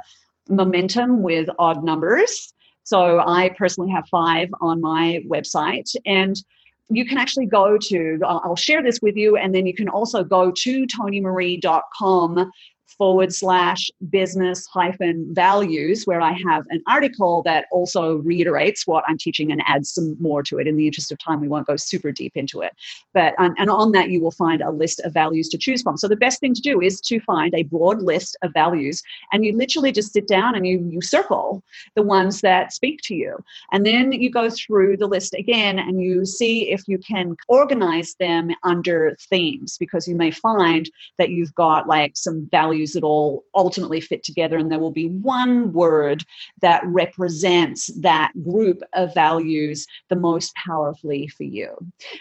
momentum 0.50 1.22
with 1.22 1.48
odd 1.58 1.82
numbers. 1.82 2.52
So 2.84 3.20
I 3.26 3.48
personally 3.56 3.90
have 3.90 4.06
five 4.10 4.50
on 4.60 4.82
my 4.82 5.22
website. 5.26 5.94
And 6.04 6.36
you 6.96 7.05
can 7.05 7.18
actually 7.18 7.46
go 7.46 7.78
to, 7.78 8.18
I'll 8.24 8.57
share 8.57 8.83
this 8.83 9.00
with 9.00 9.16
you, 9.16 9.37
and 9.37 9.55
then 9.55 9.66
you 9.66 9.74
can 9.74 9.88
also 9.88 10.22
go 10.22 10.50
to 10.50 10.87
tonymaree.com 10.87 12.50
forward 12.98 13.33
slash 13.33 13.90
business 14.11 14.66
hyphen 14.66 15.35
values, 15.35 16.05
where 16.05 16.20
I 16.20 16.33
have 16.33 16.64
an 16.70 16.83
article 16.87 17.42
that 17.44 17.66
also 17.70 18.16
reiterates 18.16 18.87
what 18.87 19.05
I'm 19.07 19.18
teaching 19.18 19.52
and 19.52 19.62
adds 19.66 19.90
some 19.90 20.16
more 20.20 20.42
to 20.44 20.59
it. 20.59 20.66
In 20.66 20.76
the 20.76 20.87
interest 20.87 21.12
of 21.12 21.18
time, 21.18 21.40
we 21.40 21.48
won't 21.48 21.66
go 21.66 21.76
super 21.76 22.12
deep 22.12 22.33
into 22.35 22.61
it. 22.61 22.72
But, 23.14 23.35
um, 23.38 23.55
and 23.59 23.70
on 23.70 23.92
that, 23.92 24.11
you 24.11 24.20
will 24.20 24.31
find 24.31 24.62
a 24.62 24.70
list 24.70 25.00
of 25.00 25.12
values 25.12 25.48
to 25.50 25.59
choose 25.59 25.83
from. 25.83 25.96
So 25.96 26.09
the 26.09 26.16
best 26.16 26.40
thing 26.40 26.55
to 26.55 26.61
do 26.61 26.81
is 26.81 27.00
to 27.02 27.20
find 27.20 27.55
a 27.55 27.62
broad 27.64 28.02
list 28.02 28.37
of 28.42 28.52
values, 28.52 29.02
and 29.33 29.44
you 29.44 29.57
literally 29.57 29.92
just 29.92 30.12
sit 30.12 30.26
down 30.26 30.55
and 30.55 30.66
you, 30.66 30.88
you 30.90 31.00
circle 31.00 31.62
the 31.94 32.02
ones 32.02 32.40
that 32.40 32.72
speak 32.72 33.00
to 33.05 33.14
you. 33.14 33.37
And 33.72 33.87
then 33.87 34.12
you 34.12 34.31
go 34.31 34.50
through 34.50 34.96
the 34.96 35.07
list 35.07 35.35
again 35.35 35.78
and 35.78 36.02
you 36.02 36.24
see 36.24 36.70
if 36.70 36.83
you 36.88 36.98
can 36.98 37.37
organize 37.48 38.14
them 38.18 38.50
under 38.62 39.16
themes, 39.31 39.76
because 39.78 40.09
you 40.09 40.16
may 40.16 40.31
find 40.31 40.90
that 41.18 41.31
you've 41.31 41.55
got 41.55 41.87
like 41.87 42.16
some 42.16 42.48
values 42.50 42.81
values 42.82 42.92
that 42.92 43.04
all 43.04 43.44
ultimately 43.54 44.00
fit 44.00 44.24
together, 44.24 44.56
and 44.58 44.70
there 44.70 44.78
will 44.78 44.92
be 44.92 45.08
one 45.08 45.72
word 45.72 46.24
that 46.60 46.82
represents 46.84 47.86
that 48.00 48.32
group 48.42 48.82
of 48.94 49.14
values 49.14 49.86
the 50.08 50.16
most 50.16 50.54
powerfully 50.54 51.28
for 51.28 51.44
you. 51.44 51.76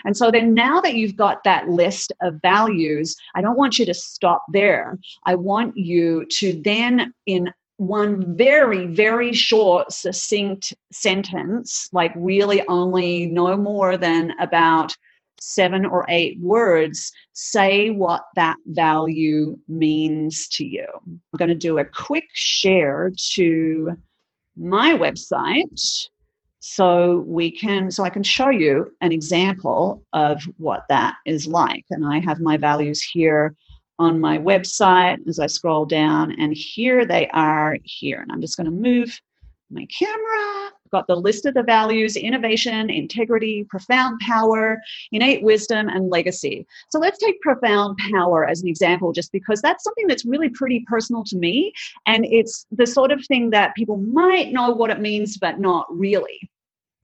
And 0.06 0.16
so 0.16 0.32
then 0.32 0.54
now 0.54 0.82
that 0.82 0.96
you've 0.96 1.16
got 1.16 1.44
that 1.44 1.70
list 1.70 2.14
of 2.22 2.42
values, 2.42 3.16
I 3.36 3.42
don't 3.42 3.58
want 3.58 3.80
you 3.80 3.86
to 3.86 3.94
stop 3.94 4.44
there. 4.54 5.00
I 5.26 5.36
want 5.36 5.76
you 5.76 6.26
to 6.40 6.62
then, 6.64 7.14
in 7.26 7.52
one 7.78 8.38
very, 8.38 8.86
very 8.86 9.34
short, 9.34 9.92
succinct 9.92 10.74
sentence, 10.92 11.90
like 11.92 12.14
really 12.16 12.62
only 12.68 13.26
no 13.26 13.58
more 13.58 13.98
than 13.98 14.34
about 14.40 14.96
seven 15.42 15.86
or 15.86 16.06
eight 16.08 16.40
words, 16.40 17.12
say 17.34 17.90
what 17.90 18.26
that 18.36 18.58
value 18.68 19.58
means 19.68 20.48
to 20.50 20.66
you. 20.66 20.88
I'm 21.06 21.38
going 21.38 21.50
to 21.50 21.56
do 21.56 21.80
a 21.80 21.86
quick 21.86 22.28
share 22.34 23.12
to 23.34 23.98
my 24.56 24.94
website 24.94 26.08
so 26.60 27.24
we 27.26 27.50
can 27.50 27.90
so 27.90 28.04
i 28.04 28.10
can 28.10 28.22
show 28.22 28.50
you 28.50 28.92
an 29.02 29.12
example 29.12 30.04
of 30.14 30.44
what 30.58 30.84
that 30.90 31.16
is 31.26 31.48
like 31.48 31.84
and 31.90 32.06
i 32.06 32.20
have 32.20 32.40
my 32.40 32.56
values 32.58 33.02
here 33.02 33.56
on 34.02 34.20
my 34.20 34.36
website 34.36 35.20
as 35.28 35.38
I 35.38 35.46
scroll 35.46 35.86
down, 35.86 36.32
and 36.40 36.54
here 36.54 37.06
they 37.06 37.28
are 37.30 37.78
here. 37.84 38.20
And 38.20 38.32
I'm 38.32 38.42
just 38.42 38.58
going 38.58 38.66
to 38.66 38.72
move 38.72 39.22
my 39.72 39.86
camera. 39.88 40.72
got 40.92 41.08
the 41.08 41.16
list 41.16 41.46
of 41.46 41.54
the 41.54 41.64
values 41.64 42.16
innovation, 42.16 42.90
integrity, 42.90 43.64
profound 43.64 44.20
power, 44.20 44.82
innate 45.12 45.42
wisdom, 45.44 45.88
and 45.88 46.10
legacy. 46.10 46.66
So 46.90 47.00
let's 47.00 47.18
take 47.18 47.40
profound 47.42 47.98
power 48.12 48.46
as 48.46 48.62
an 48.62 48.68
example, 48.68 49.14
just 49.14 49.32
because 49.32 49.62
that's 49.62 49.84
something 49.84 50.08
that's 50.08 50.26
really 50.26 50.50
pretty 50.50 50.84
personal 50.88 51.24
to 51.26 51.38
me. 51.38 51.74
And 52.06 52.26
it's 52.26 52.66
the 52.72 52.86
sort 52.86 53.12
of 53.12 53.26
thing 53.26 53.50
that 53.52 53.76
people 53.76 53.98
might 53.98 54.52
know 54.52 54.72
what 54.72 54.90
it 54.90 55.00
means, 55.00 55.38
but 55.38 55.60
not 55.60 55.86
really. 55.90 56.50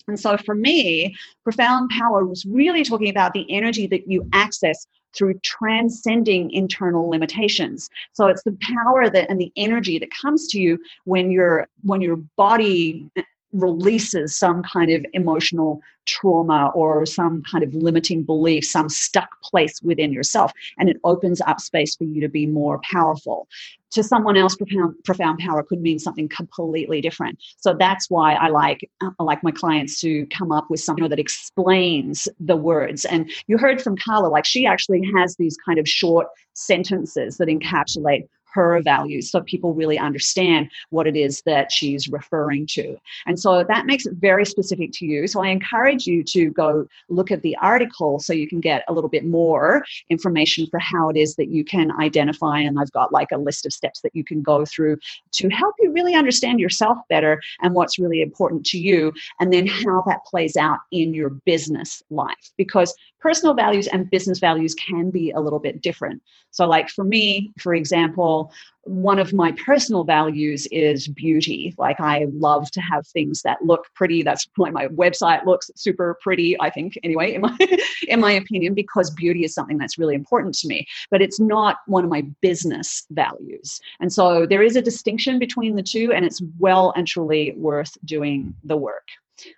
And 0.07 0.19
so 0.19 0.37
for 0.37 0.55
me, 0.55 1.15
profound 1.43 1.89
power 1.89 2.25
was 2.25 2.45
really 2.45 2.83
talking 2.83 3.09
about 3.09 3.33
the 3.33 3.49
energy 3.51 3.87
that 3.87 4.09
you 4.09 4.27
access 4.31 4.87
through 5.17 5.33
transcending 5.39 6.51
internal 6.51 7.09
limitations. 7.09 7.89
So 8.13 8.27
it's 8.27 8.43
the 8.43 8.57
power 8.61 9.09
that 9.09 9.29
and 9.29 9.39
the 9.39 9.51
energy 9.55 9.97
that 9.99 10.11
comes 10.11 10.47
to 10.49 10.59
you 10.59 10.79
when 11.05 11.31
your 11.31 11.67
when 11.83 12.01
your 12.01 12.17
body 12.35 13.09
releases 13.53 14.35
some 14.35 14.63
kind 14.63 14.91
of 14.91 15.05
emotional 15.13 15.81
trauma 16.05 16.71
or 16.73 17.05
some 17.05 17.43
kind 17.43 17.63
of 17.63 17.73
limiting 17.73 18.23
belief, 18.23 18.65
some 18.65 18.89
stuck 18.89 19.29
place 19.43 19.81
within 19.81 20.11
yourself, 20.11 20.51
and 20.77 20.89
it 20.89 20.97
opens 21.03 21.41
up 21.41 21.59
space 21.59 21.95
for 21.95 22.05
you 22.05 22.21
to 22.21 22.29
be 22.29 22.45
more 22.45 22.79
powerful. 22.89 23.47
To 23.91 24.03
someone 24.03 24.35
else, 24.35 24.55
profound, 24.55 24.95
profound 25.05 25.39
power 25.39 25.63
could 25.63 25.81
mean 25.81 25.99
something 25.99 26.27
completely 26.27 26.99
different. 26.99 27.39
So 27.57 27.73
that's 27.77 28.09
why 28.09 28.33
I 28.33 28.49
like 28.49 28.89
I 29.01 29.23
like 29.23 29.43
my 29.43 29.51
clients 29.51 29.99
to 30.01 30.25
come 30.27 30.51
up 30.51 30.69
with 30.69 30.81
something 30.81 31.07
that 31.07 31.19
explains 31.19 32.27
the 32.39 32.57
words. 32.57 33.05
And 33.05 33.31
you 33.47 33.57
heard 33.57 33.81
from 33.81 33.95
Carla, 33.97 34.27
like 34.27 34.45
she 34.45 34.65
actually 34.65 35.09
has 35.15 35.35
these 35.37 35.55
kind 35.65 35.79
of 35.79 35.87
short 35.87 36.27
sentences 36.53 37.37
that 37.37 37.47
encapsulate 37.47 38.27
her 38.57 38.81
values 38.81 39.29
so 39.29 39.41
people 39.41 39.73
really 39.73 39.99
understand 39.99 40.69
what 40.89 41.07
it 41.07 41.15
is 41.15 41.41
that 41.45 41.71
she's 41.71 42.07
referring 42.07 42.65
to. 42.65 42.97
And 43.27 43.39
so 43.39 43.63
that 43.63 43.85
makes 43.85 44.05
it 44.05 44.15
very 44.15 44.45
specific 44.45 44.91
to 44.93 45.05
you. 45.05 45.27
So 45.27 45.43
I 45.43 45.49
encourage 45.49 46.07
you 46.07 46.23
to 46.23 46.49
go 46.49 46.87
look 47.09 47.31
at 47.31 47.43
the 47.43 47.55
article 47.57 48.19
so 48.19 48.33
you 48.33 48.47
can 48.47 48.59
get 48.59 48.83
a 48.87 48.93
little 48.93 49.09
bit 49.09 49.25
more 49.25 49.83
information 50.09 50.65
for 50.71 50.79
how 50.79 51.09
it 51.09 51.17
is 51.17 51.35
that 51.35 51.49
you 51.49 51.63
can 51.63 51.91
identify. 51.99 52.59
And 52.59 52.79
I've 52.79 52.91
got 52.91 53.13
like 53.13 53.31
a 53.31 53.37
list 53.37 53.65
of 53.65 53.73
steps 53.73 54.01
that 54.01 54.15
you 54.15 54.23
can 54.23 54.41
go 54.41 54.65
through 54.65 54.97
to 55.33 55.49
help 55.49 55.75
you 55.79 55.91
really 55.91 56.15
understand 56.15 56.59
yourself 56.59 56.97
better 57.09 57.39
and 57.61 57.75
what's 57.75 57.99
really 57.99 58.21
important 58.21 58.65
to 58.67 58.79
you, 58.79 59.13
and 59.39 59.53
then 59.53 59.67
how 59.67 60.03
that 60.07 60.25
plays 60.25 60.57
out 60.57 60.79
in 60.91 61.13
your 61.13 61.29
business 61.29 62.01
life. 62.09 62.51
Because 62.57 62.95
personal 63.19 63.53
values 63.53 63.87
and 63.87 64.09
business 64.09 64.39
values 64.39 64.73
can 64.73 65.11
be 65.11 65.31
a 65.31 65.39
little 65.39 65.59
bit 65.59 65.81
different. 65.81 66.21
So, 66.57 66.65
like 66.65 66.89
for 66.89 67.03
me, 67.03 67.53
for 67.59 67.75
example, 67.75 68.51
one 68.81 69.19
of 69.19 69.31
my 69.31 69.51
personal 69.51 70.03
values 70.03 70.65
is 70.71 71.07
beauty. 71.07 71.75
Like, 71.77 71.99
I 71.99 72.25
love 72.33 72.71
to 72.71 72.81
have 72.81 73.05
things 73.05 73.43
that 73.43 73.63
look 73.63 73.85
pretty. 73.93 74.23
That's 74.23 74.47
why 74.55 74.71
my 74.71 74.87
website 74.87 75.45
looks 75.45 75.69
super 75.75 76.17
pretty, 76.19 76.59
I 76.59 76.71
think, 76.71 76.97
anyway, 77.03 77.35
in 77.35 77.41
my, 77.41 77.55
in 78.07 78.19
my 78.19 78.31
opinion, 78.31 78.73
because 78.73 79.11
beauty 79.11 79.43
is 79.43 79.53
something 79.53 79.77
that's 79.77 79.99
really 79.99 80.15
important 80.15 80.55
to 80.55 80.67
me. 80.67 80.87
But 81.11 81.21
it's 81.21 81.39
not 81.39 81.77
one 81.85 82.03
of 82.03 82.09
my 82.09 82.23
business 82.41 83.05
values. 83.11 83.79
And 83.99 84.11
so, 84.11 84.47
there 84.47 84.63
is 84.63 84.75
a 84.75 84.81
distinction 84.81 85.37
between 85.37 85.75
the 85.75 85.83
two, 85.83 86.11
and 86.11 86.25
it's 86.25 86.41
well 86.57 86.91
and 86.95 87.05
truly 87.05 87.53
worth 87.55 87.95
doing 88.03 88.55
the 88.63 88.77
work. 88.77 89.07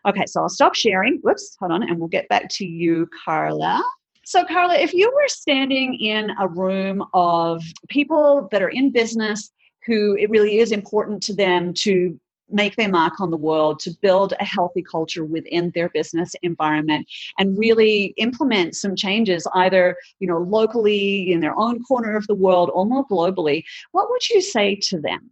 Okay, 0.06 0.26
so 0.26 0.42
I'll 0.42 0.50
stop 0.50 0.76
sharing. 0.76 1.20
Whoops, 1.24 1.56
hold 1.62 1.72
on, 1.72 1.84
and 1.84 1.98
we'll 1.98 2.10
get 2.10 2.28
back 2.28 2.50
to 2.50 2.66
you, 2.66 3.08
Carla. 3.24 3.82
So, 4.30 4.46
Carla, 4.46 4.76
if 4.76 4.94
you 4.94 5.12
were 5.12 5.28
standing 5.28 5.96
in 5.96 6.30
a 6.40 6.48
room 6.48 7.04
of 7.16 7.64
people 7.88 8.48
that 8.52 8.62
are 8.62 8.70
in 8.70 8.92
business 8.92 9.52
who 9.88 10.16
it 10.18 10.30
really 10.30 10.60
is 10.60 10.72
important 10.72 11.24
to 11.24 11.34
them 11.34 11.74
to 11.80 12.20
make 12.48 12.76
their 12.76 12.90
mark 12.90 13.20
on 13.20 13.32
the 13.32 13.38
world, 13.38 13.80
to 13.80 13.92
build 14.04 14.36
a 14.40 14.46
healthy 14.46 14.84
culture 14.84 15.26
within 15.26 15.72
their 15.74 15.90
business 15.90 16.36
environment 16.44 17.08
and 17.40 17.58
really 17.58 18.14
implement 18.18 18.76
some 18.76 18.96
changes 18.96 19.48
either, 19.56 19.96
you 20.20 20.28
know, 20.28 20.38
locally 20.38 21.32
in 21.32 21.40
their 21.40 21.58
own 21.58 21.84
corner 21.84 22.16
of 22.16 22.28
the 22.28 22.36
world 22.36 22.70
or 22.76 22.86
more 22.86 23.08
globally, 23.08 23.64
what 23.94 24.12
would 24.12 24.30
you 24.30 24.42
say 24.44 24.76
to 24.76 25.02
them? 25.02 25.28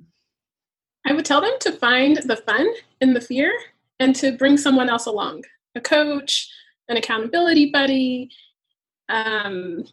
I 1.06 1.14
would 1.14 1.24
tell 1.24 1.42
them 1.42 1.54
to 1.60 1.72
find 1.72 2.18
the 2.26 2.38
fun 2.38 2.68
in 3.00 3.14
the 3.14 3.22
fear 3.22 3.54
and 4.00 4.16
to 4.16 4.36
bring 4.36 4.58
someone 4.58 4.90
else 4.90 5.06
along 5.06 5.44
a 5.76 5.82
coach, 5.82 6.50
an 6.90 6.98
accountability 6.98 7.70
buddy, 7.70 8.32
um, 9.10 9.86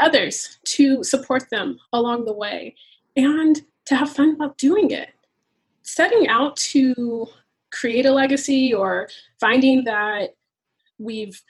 others 0.00 0.58
to 0.64 1.02
support 1.02 1.48
them 1.50 1.78
along 1.92 2.24
the 2.24 2.32
way, 2.32 2.74
and 3.16 3.62
to 3.86 3.96
have 3.96 4.10
fun 4.10 4.34
about 4.34 4.58
doing 4.58 4.90
it. 4.90 5.10
Setting 5.82 6.28
out 6.28 6.56
to 6.56 7.26
create 7.72 8.06
a 8.06 8.12
legacy 8.12 8.72
or 8.72 9.08
finding 9.40 9.84
that 9.84 10.34
we've 10.98 11.42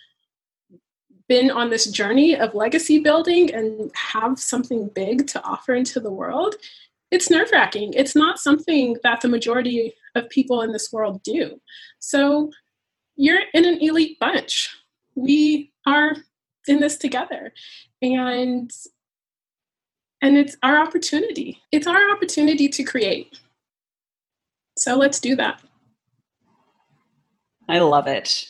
been 1.29 1.51
on 1.51 1.71
this 1.71 1.87
journey 1.87 2.37
of 2.37 2.55
legacy 2.55 2.99
building 2.99 3.53
and 3.55 3.91
have 3.95 4.39
something 4.39 4.91
big 4.95 5.27
to 5.29 5.43
offer 5.43 5.75
into 5.75 6.01
the 6.01 6.11
world, 6.11 6.55
it's 7.11 7.31
nerve 7.31 7.49
wracking. 7.53 7.93
It's 7.95 8.17
not 8.17 8.39
something 8.39 8.97
that 9.03 9.21
the 9.21 9.29
majority 9.29 9.95
of 10.15 10.29
people 10.29 10.63
in 10.63 10.73
this 10.73 10.93
world 10.93 11.23
do. 11.23 11.61
So 11.99 12.51
you're 13.17 13.43
in 13.55 13.65
an 13.65 13.79
elite 13.81 14.19
bunch. 14.19 14.77
We 15.15 15.73
are 15.87 16.17
in 16.69 16.81
this 16.81 16.97
together. 16.97 17.53
And 18.03 18.71
and 20.21 20.39
it's 20.39 20.57
our 20.63 20.79
opportunity. 20.79 21.61
It's 21.71 21.87
our 21.87 22.11
opportunity 22.11 22.69
to 22.71 22.83
create. 22.83 23.39
So 24.79 24.97
let's 24.97 25.21
do 25.21 25.37
that. 25.37 25.63
I 27.69 27.79
love 27.81 28.07
it. 28.07 28.49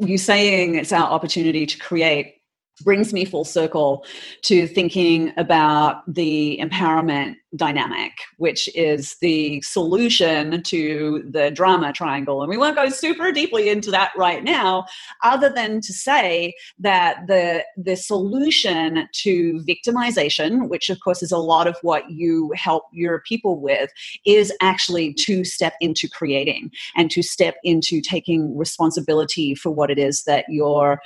You 0.00 0.16
saying 0.16 0.76
it's 0.76 0.92
our 0.92 1.10
opportunity 1.10 1.66
to 1.66 1.78
create 1.78 2.36
brings 2.82 3.12
me 3.12 3.24
full 3.24 3.44
circle 3.44 4.04
to 4.42 4.66
thinking 4.66 5.32
about 5.36 6.02
the 6.12 6.58
empowerment 6.60 7.36
dynamic, 7.54 8.12
which 8.38 8.68
is 8.74 9.16
the 9.20 9.60
solution 9.60 10.62
to 10.62 11.22
the 11.30 11.50
drama 11.50 11.92
triangle. 11.92 12.42
And 12.42 12.48
we 12.48 12.56
won't 12.56 12.76
go 12.76 12.88
super 12.88 13.30
deeply 13.30 13.68
into 13.68 13.90
that 13.90 14.12
right 14.16 14.42
now, 14.42 14.86
other 15.22 15.50
than 15.50 15.80
to 15.82 15.92
say 15.92 16.54
that 16.78 17.26
the, 17.26 17.64
the 17.76 17.96
solution 17.96 19.08
to 19.12 19.62
victimization, 19.68 20.68
which 20.68 20.88
of 20.88 21.00
course 21.00 21.22
is 21.22 21.32
a 21.32 21.38
lot 21.38 21.66
of 21.66 21.76
what 21.82 22.10
you 22.10 22.52
help 22.56 22.84
your 22.92 23.20
people 23.20 23.60
with, 23.60 23.90
is 24.24 24.52
actually 24.60 25.12
to 25.14 25.44
step 25.44 25.74
into 25.80 26.08
creating 26.08 26.70
and 26.96 27.10
to 27.10 27.22
step 27.22 27.56
into 27.64 28.00
taking 28.00 28.56
responsibility 28.56 29.54
for 29.54 29.70
what 29.70 29.90
it 29.90 29.98
is 29.98 30.24
that 30.24 30.44
you're 30.48 31.00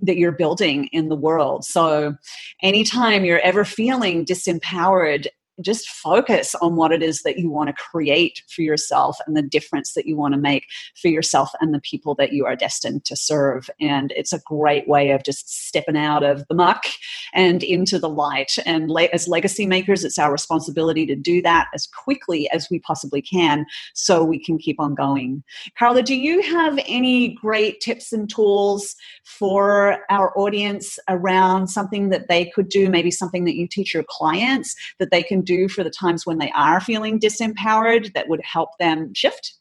that 0.00 0.16
you're 0.16 0.32
building 0.32 0.86
in 0.92 1.08
the 1.08 1.16
world. 1.16 1.64
So 1.64 2.16
anytime 2.62 3.24
you're 3.24 3.40
ever 3.40 3.64
feeling 3.64 4.24
disempowered 4.24 5.26
just 5.60 5.88
focus 5.88 6.54
on 6.56 6.76
what 6.76 6.92
it 6.92 7.02
is 7.02 7.22
that 7.22 7.38
you 7.38 7.50
want 7.50 7.68
to 7.68 7.74
create 7.74 8.42
for 8.48 8.62
yourself 8.62 9.16
and 9.26 9.36
the 9.36 9.42
difference 9.42 9.94
that 9.94 10.06
you 10.06 10.16
want 10.16 10.34
to 10.34 10.40
make 10.40 10.66
for 11.00 11.08
yourself 11.08 11.50
and 11.60 11.72
the 11.72 11.80
people 11.80 12.14
that 12.14 12.32
you 12.32 12.44
are 12.44 12.56
destined 12.56 13.04
to 13.04 13.16
serve. 13.16 13.70
And 13.80 14.12
it's 14.16 14.32
a 14.32 14.40
great 14.46 14.88
way 14.88 15.10
of 15.10 15.24
just 15.24 15.66
stepping 15.66 15.96
out 15.96 16.22
of 16.22 16.46
the 16.48 16.54
muck 16.54 16.84
and 17.32 17.62
into 17.62 17.98
the 17.98 18.08
light. 18.08 18.56
And 18.66 18.90
as 19.12 19.28
legacy 19.28 19.66
makers, 19.66 20.04
it's 20.04 20.18
our 20.18 20.32
responsibility 20.32 21.06
to 21.06 21.16
do 21.16 21.42
that 21.42 21.68
as 21.74 21.86
quickly 21.86 22.50
as 22.50 22.68
we 22.70 22.80
possibly 22.80 23.22
can 23.22 23.66
so 23.94 24.24
we 24.24 24.42
can 24.42 24.58
keep 24.58 24.80
on 24.80 24.94
going. 24.94 25.42
Carla, 25.78 26.02
do 26.02 26.16
you 26.16 26.42
have 26.42 26.78
any 26.86 27.34
great 27.34 27.80
tips 27.80 28.12
and 28.12 28.28
tools 28.28 28.96
for 29.24 29.98
our 30.10 30.36
audience 30.38 30.98
around 31.08 31.68
something 31.68 32.08
that 32.10 32.28
they 32.28 32.46
could 32.46 32.68
do, 32.68 32.88
maybe 32.88 33.10
something 33.10 33.44
that 33.44 33.54
you 33.54 33.68
teach 33.68 33.94
your 33.94 34.04
clients 34.08 34.74
that 34.98 35.10
they 35.10 35.22
can 35.22 35.42
do 35.44 35.68
for 35.68 35.84
the 35.84 35.90
times 35.90 36.26
when 36.26 36.38
they 36.38 36.50
are 36.54 36.80
feeling 36.80 37.20
disempowered 37.20 38.12
that 38.14 38.28
would 38.28 38.42
help 38.42 38.70
them 38.78 39.12
shift? 39.14 39.54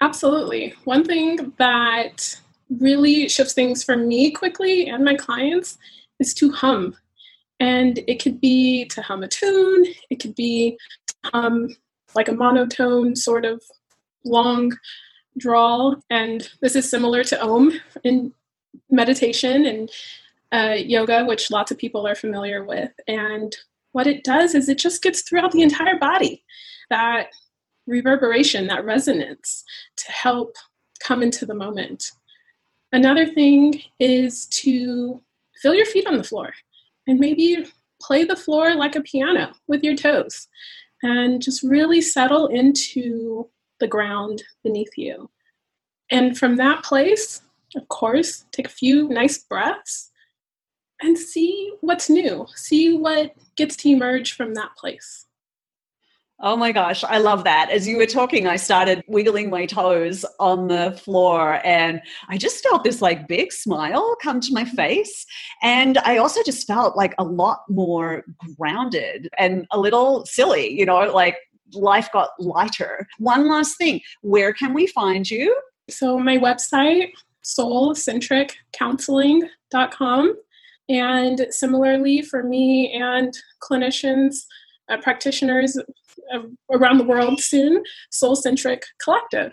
Absolutely. 0.00 0.74
One 0.84 1.04
thing 1.04 1.52
that 1.58 2.40
really 2.78 3.28
shifts 3.28 3.52
things 3.52 3.82
for 3.84 3.96
me 3.96 4.30
quickly 4.30 4.88
and 4.88 5.04
my 5.04 5.14
clients 5.14 5.76
is 6.18 6.32
to 6.34 6.50
hum. 6.50 6.96
And 7.58 8.00
it 8.06 8.22
could 8.22 8.40
be 8.40 8.86
to 8.86 9.02
hum 9.02 9.22
a 9.22 9.28
tune, 9.28 9.86
it 10.08 10.20
could 10.20 10.34
be 10.34 10.78
hum 11.24 11.68
like 12.14 12.28
a 12.28 12.32
monotone 12.32 13.14
sort 13.16 13.44
of 13.44 13.62
long 14.24 14.72
drawl. 15.38 15.96
And 16.10 16.48
this 16.60 16.76
is 16.76 16.88
similar 16.88 17.24
to 17.24 17.42
Om 17.42 17.72
in 18.04 18.32
meditation 18.90 19.66
and 19.66 19.90
uh, 20.52 20.74
yoga, 20.74 21.24
which 21.24 21.50
lots 21.50 21.70
of 21.70 21.78
people 21.78 22.06
are 22.06 22.14
familiar 22.14 22.64
with. 22.64 22.90
And 23.06 23.54
what 23.92 24.06
it 24.06 24.24
does 24.24 24.54
is 24.54 24.68
it 24.68 24.78
just 24.78 25.02
gets 25.02 25.22
throughout 25.22 25.52
the 25.52 25.62
entire 25.62 25.98
body 25.98 26.44
that 26.90 27.28
reverberation, 27.86 28.66
that 28.68 28.84
resonance 28.84 29.64
to 29.96 30.12
help 30.12 30.56
come 31.00 31.22
into 31.22 31.46
the 31.46 31.54
moment. 31.54 32.10
Another 32.92 33.26
thing 33.26 33.82
is 33.98 34.46
to 34.46 35.20
feel 35.60 35.74
your 35.74 35.86
feet 35.86 36.06
on 36.06 36.16
the 36.16 36.24
floor 36.24 36.52
and 37.06 37.18
maybe 37.18 37.66
play 38.00 38.24
the 38.24 38.36
floor 38.36 38.74
like 38.74 38.96
a 38.96 39.02
piano 39.02 39.52
with 39.66 39.82
your 39.82 39.94
toes 39.94 40.48
and 41.02 41.42
just 41.42 41.62
really 41.62 42.00
settle 42.00 42.46
into 42.48 43.48
the 43.78 43.86
ground 43.86 44.42
beneath 44.62 44.96
you. 44.96 45.30
And 46.10 46.36
from 46.36 46.56
that 46.56 46.82
place, 46.84 47.42
of 47.76 47.88
course, 47.88 48.44
take 48.52 48.66
a 48.66 48.70
few 48.70 49.08
nice 49.08 49.38
breaths 49.38 50.09
and 51.02 51.18
see 51.18 51.72
what's 51.80 52.10
new, 52.10 52.46
see 52.54 52.96
what 52.96 53.34
gets 53.56 53.76
to 53.76 53.90
emerge 53.90 54.34
from 54.34 54.54
that 54.54 54.76
place. 54.76 55.26
Oh 56.42 56.56
my 56.56 56.72
gosh, 56.72 57.04
I 57.04 57.18
love 57.18 57.44
that. 57.44 57.68
As 57.70 57.86
you 57.86 57.98
were 57.98 58.06
talking, 58.06 58.46
I 58.46 58.56
started 58.56 59.04
wiggling 59.06 59.50
my 59.50 59.66
toes 59.66 60.24
on 60.38 60.68
the 60.68 60.98
floor 61.04 61.60
and 61.64 62.00
I 62.30 62.38
just 62.38 62.64
felt 62.64 62.82
this 62.82 63.02
like 63.02 63.28
big 63.28 63.52
smile 63.52 64.16
come 64.22 64.40
to 64.40 64.54
my 64.54 64.64
face. 64.64 65.26
And 65.62 65.98
I 65.98 66.16
also 66.16 66.42
just 66.42 66.66
felt 66.66 66.96
like 66.96 67.14
a 67.18 67.24
lot 67.24 67.58
more 67.68 68.24
grounded 68.56 69.28
and 69.36 69.66
a 69.70 69.78
little 69.78 70.24
silly, 70.24 70.72
you 70.72 70.86
know, 70.86 71.00
like 71.12 71.36
life 71.74 72.08
got 72.10 72.30
lighter. 72.38 73.06
One 73.18 73.46
last 73.46 73.76
thing 73.76 74.00
where 74.22 74.54
can 74.54 74.72
we 74.72 74.86
find 74.86 75.30
you? 75.30 75.54
So, 75.90 76.18
my 76.18 76.38
website, 76.38 77.10
soulcentriccounseling.com. 77.44 80.36
And 80.90 81.46
similarly, 81.50 82.20
for 82.20 82.42
me 82.42 82.92
and 82.92 83.32
clinicians, 83.62 84.38
uh, 84.88 84.96
practitioners 85.00 85.78
uh, 86.34 86.40
around 86.72 86.98
the 86.98 87.04
world 87.04 87.40
soon, 87.40 87.84
Soul 88.10 88.34
Centric 88.34 88.82
Collective, 89.02 89.52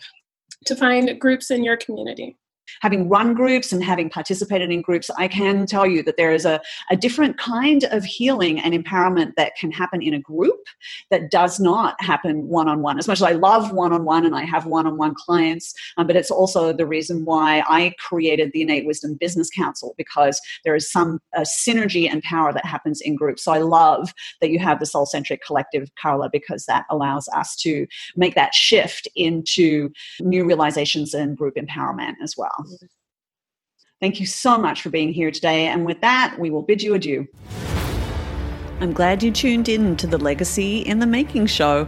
to 0.65 0.75
find 0.75 1.19
groups 1.19 1.51
in 1.51 1.63
your 1.63 1.77
community 1.77 2.35
having 2.81 3.09
run 3.09 3.33
groups 3.33 3.71
and 3.71 3.83
having 3.83 4.09
participated 4.09 4.71
in 4.71 4.81
groups, 4.81 5.09
I 5.17 5.27
can 5.27 5.65
tell 5.65 5.85
you 5.85 6.03
that 6.03 6.17
there 6.17 6.33
is 6.33 6.45
a, 6.45 6.61
a 6.89 6.95
different 6.95 7.37
kind 7.37 7.83
of 7.85 8.03
healing 8.03 8.59
and 8.59 8.73
empowerment 8.73 9.33
that 9.35 9.55
can 9.55 9.71
happen 9.71 10.01
in 10.01 10.13
a 10.13 10.19
group 10.19 10.59
that 11.11 11.31
does 11.31 11.59
not 11.59 12.01
happen 12.01 12.47
one 12.47 12.67
on 12.67 12.81
one. 12.81 12.97
As 12.97 13.07
much 13.07 13.19
as 13.19 13.23
I 13.23 13.31
love 13.31 13.71
one 13.71 13.93
on 13.93 14.05
one 14.05 14.25
and 14.25 14.35
I 14.35 14.43
have 14.43 14.65
one 14.65 14.87
on 14.87 14.97
one 14.97 15.15
clients, 15.15 15.73
um, 15.97 16.07
but 16.07 16.15
it's 16.15 16.31
also 16.31 16.73
the 16.73 16.85
reason 16.85 17.25
why 17.25 17.63
I 17.67 17.93
created 17.99 18.51
the 18.53 18.61
Innate 18.61 18.85
Wisdom 18.85 19.15
Business 19.15 19.49
Council 19.49 19.93
because 19.97 20.39
there 20.63 20.75
is 20.75 20.91
some 20.91 21.19
uh, 21.35 21.41
synergy 21.41 22.09
and 22.09 22.21
power 22.23 22.53
that 22.53 22.65
happens 22.65 23.01
in 23.01 23.15
groups. 23.15 23.43
So 23.43 23.51
I 23.51 23.59
love 23.59 24.13
that 24.41 24.49
you 24.49 24.59
have 24.59 24.79
the 24.79 24.85
Soul 24.85 25.05
Centric 25.05 25.41
Collective, 25.45 25.89
Carla, 26.01 26.29
because 26.31 26.65
that 26.65 26.85
allows 26.89 27.27
us 27.29 27.55
to 27.57 27.87
make 28.15 28.35
that 28.35 28.53
shift 28.53 29.07
into 29.15 29.89
new 30.19 30.45
realizations 30.45 31.13
and 31.13 31.37
group 31.37 31.55
empowerment 31.55 32.15
as 32.21 32.35
well. 32.37 32.56
Thank 33.99 34.19
you 34.19 34.25
so 34.25 34.57
much 34.57 34.81
for 34.81 34.89
being 34.89 35.11
here 35.11 35.31
today. 35.31 35.67
And 35.67 35.85
with 35.85 36.01
that, 36.01 36.35
we 36.39 36.49
will 36.49 36.61
bid 36.61 36.83
you 36.83 36.93
adieu. 36.93 37.27
I'm 38.79 38.93
glad 38.93 39.23
you 39.23 39.31
tuned 39.31 39.69
in 39.69 39.97
to 39.97 40.05
the 40.05 40.19
Legacy 40.19 40.81
in 40.81 40.99
the 40.99 41.07
Making 41.07 41.47
show. 41.47 41.87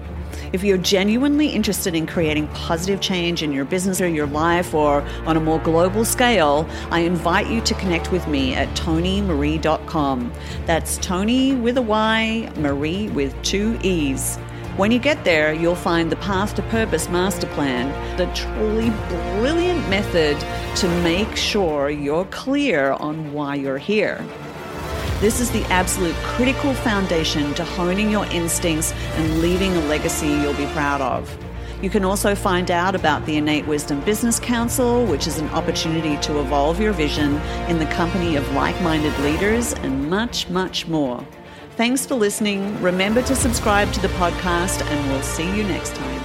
If 0.53 0.63
you're 0.63 0.79
genuinely 0.79 1.49
interested 1.49 1.93
in 1.93 2.07
creating 2.07 2.47
positive 2.47 2.99
change 2.99 3.43
in 3.43 3.51
your 3.51 3.65
business 3.65 4.01
or 4.01 4.07
your 4.07 4.25
life 4.25 4.73
or 4.73 5.01
on 5.27 5.37
a 5.37 5.39
more 5.39 5.59
global 5.59 6.03
scale, 6.03 6.67
I 6.89 7.01
invite 7.01 7.47
you 7.47 7.61
to 7.61 7.73
connect 7.75 8.11
with 8.11 8.27
me 8.27 8.55
at 8.55 8.67
tonymaree.com. 8.75 10.33
That's 10.65 10.97
Tony 10.97 11.53
with 11.53 11.77
a 11.77 11.81
Y, 11.83 12.51
Maree 12.55 13.13
with 13.13 13.39
two 13.43 13.77
E's. 13.83 14.39
When 14.79 14.91
you 14.91 14.99
get 14.99 15.25
there, 15.25 15.51
you'll 15.51 15.75
find 15.75 16.09
the 16.09 16.15
Path 16.15 16.55
to 16.55 16.61
Purpose 16.61 17.09
Master 17.09 17.47
Plan, 17.47 17.89
the 18.15 18.33
truly 18.33 18.91
brilliant 19.09 19.89
method 19.89 20.39
to 20.77 20.87
make 21.03 21.35
sure 21.35 21.89
you're 21.89 22.23
clear 22.23 22.91
on 22.91 23.33
why 23.33 23.55
you're 23.55 23.77
here. 23.77 24.25
This 25.19 25.41
is 25.41 25.51
the 25.51 25.65
absolute 25.65 26.15
critical 26.23 26.73
foundation 26.75 27.53
to 27.55 27.65
honing 27.65 28.09
your 28.09 28.25
instincts 28.27 28.93
and 28.93 29.41
leaving 29.41 29.75
a 29.75 29.81
legacy 29.87 30.29
you'll 30.29 30.53
be 30.53 30.67
proud 30.67 31.01
of. 31.01 31.29
You 31.81 31.89
can 31.89 32.05
also 32.05 32.33
find 32.33 32.71
out 32.71 32.95
about 32.95 33.25
the 33.25 33.35
Innate 33.35 33.67
Wisdom 33.67 33.99
Business 34.05 34.39
Council, 34.39 35.05
which 35.05 35.27
is 35.27 35.39
an 35.39 35.49
opportunity 35.49 36.15
to 36.21 36.39
evolve 36.39 36.79
your 36.79 36.93
vision 36.93 37.35
in 37.67 37.79
the 37.79 37.85
company 37.87 38.37
of 38.37 38.49
like 38.53 38.81
minded 38.81 39.19
leaders, 39.19 39.73
and 39.73 40.09
much, 40.09 40.47
much 40.47 40.87
more. 40.87 41.27
Thanks 41.79 42.05
for 42.05 42.15
listening. 42.15 42.81
Remember 42.81 43.21
to 43.21 43.33
subscribe 43.33 43.93
to 43.93 44.01
the 44.01 44.09
podcast, 44.09 44.81
and 44.81 45.09
we'll 45.09 45.21
see 45.21 45.47
you 45.55 45.63
next 45.63 45.95
time. 45.95 46.18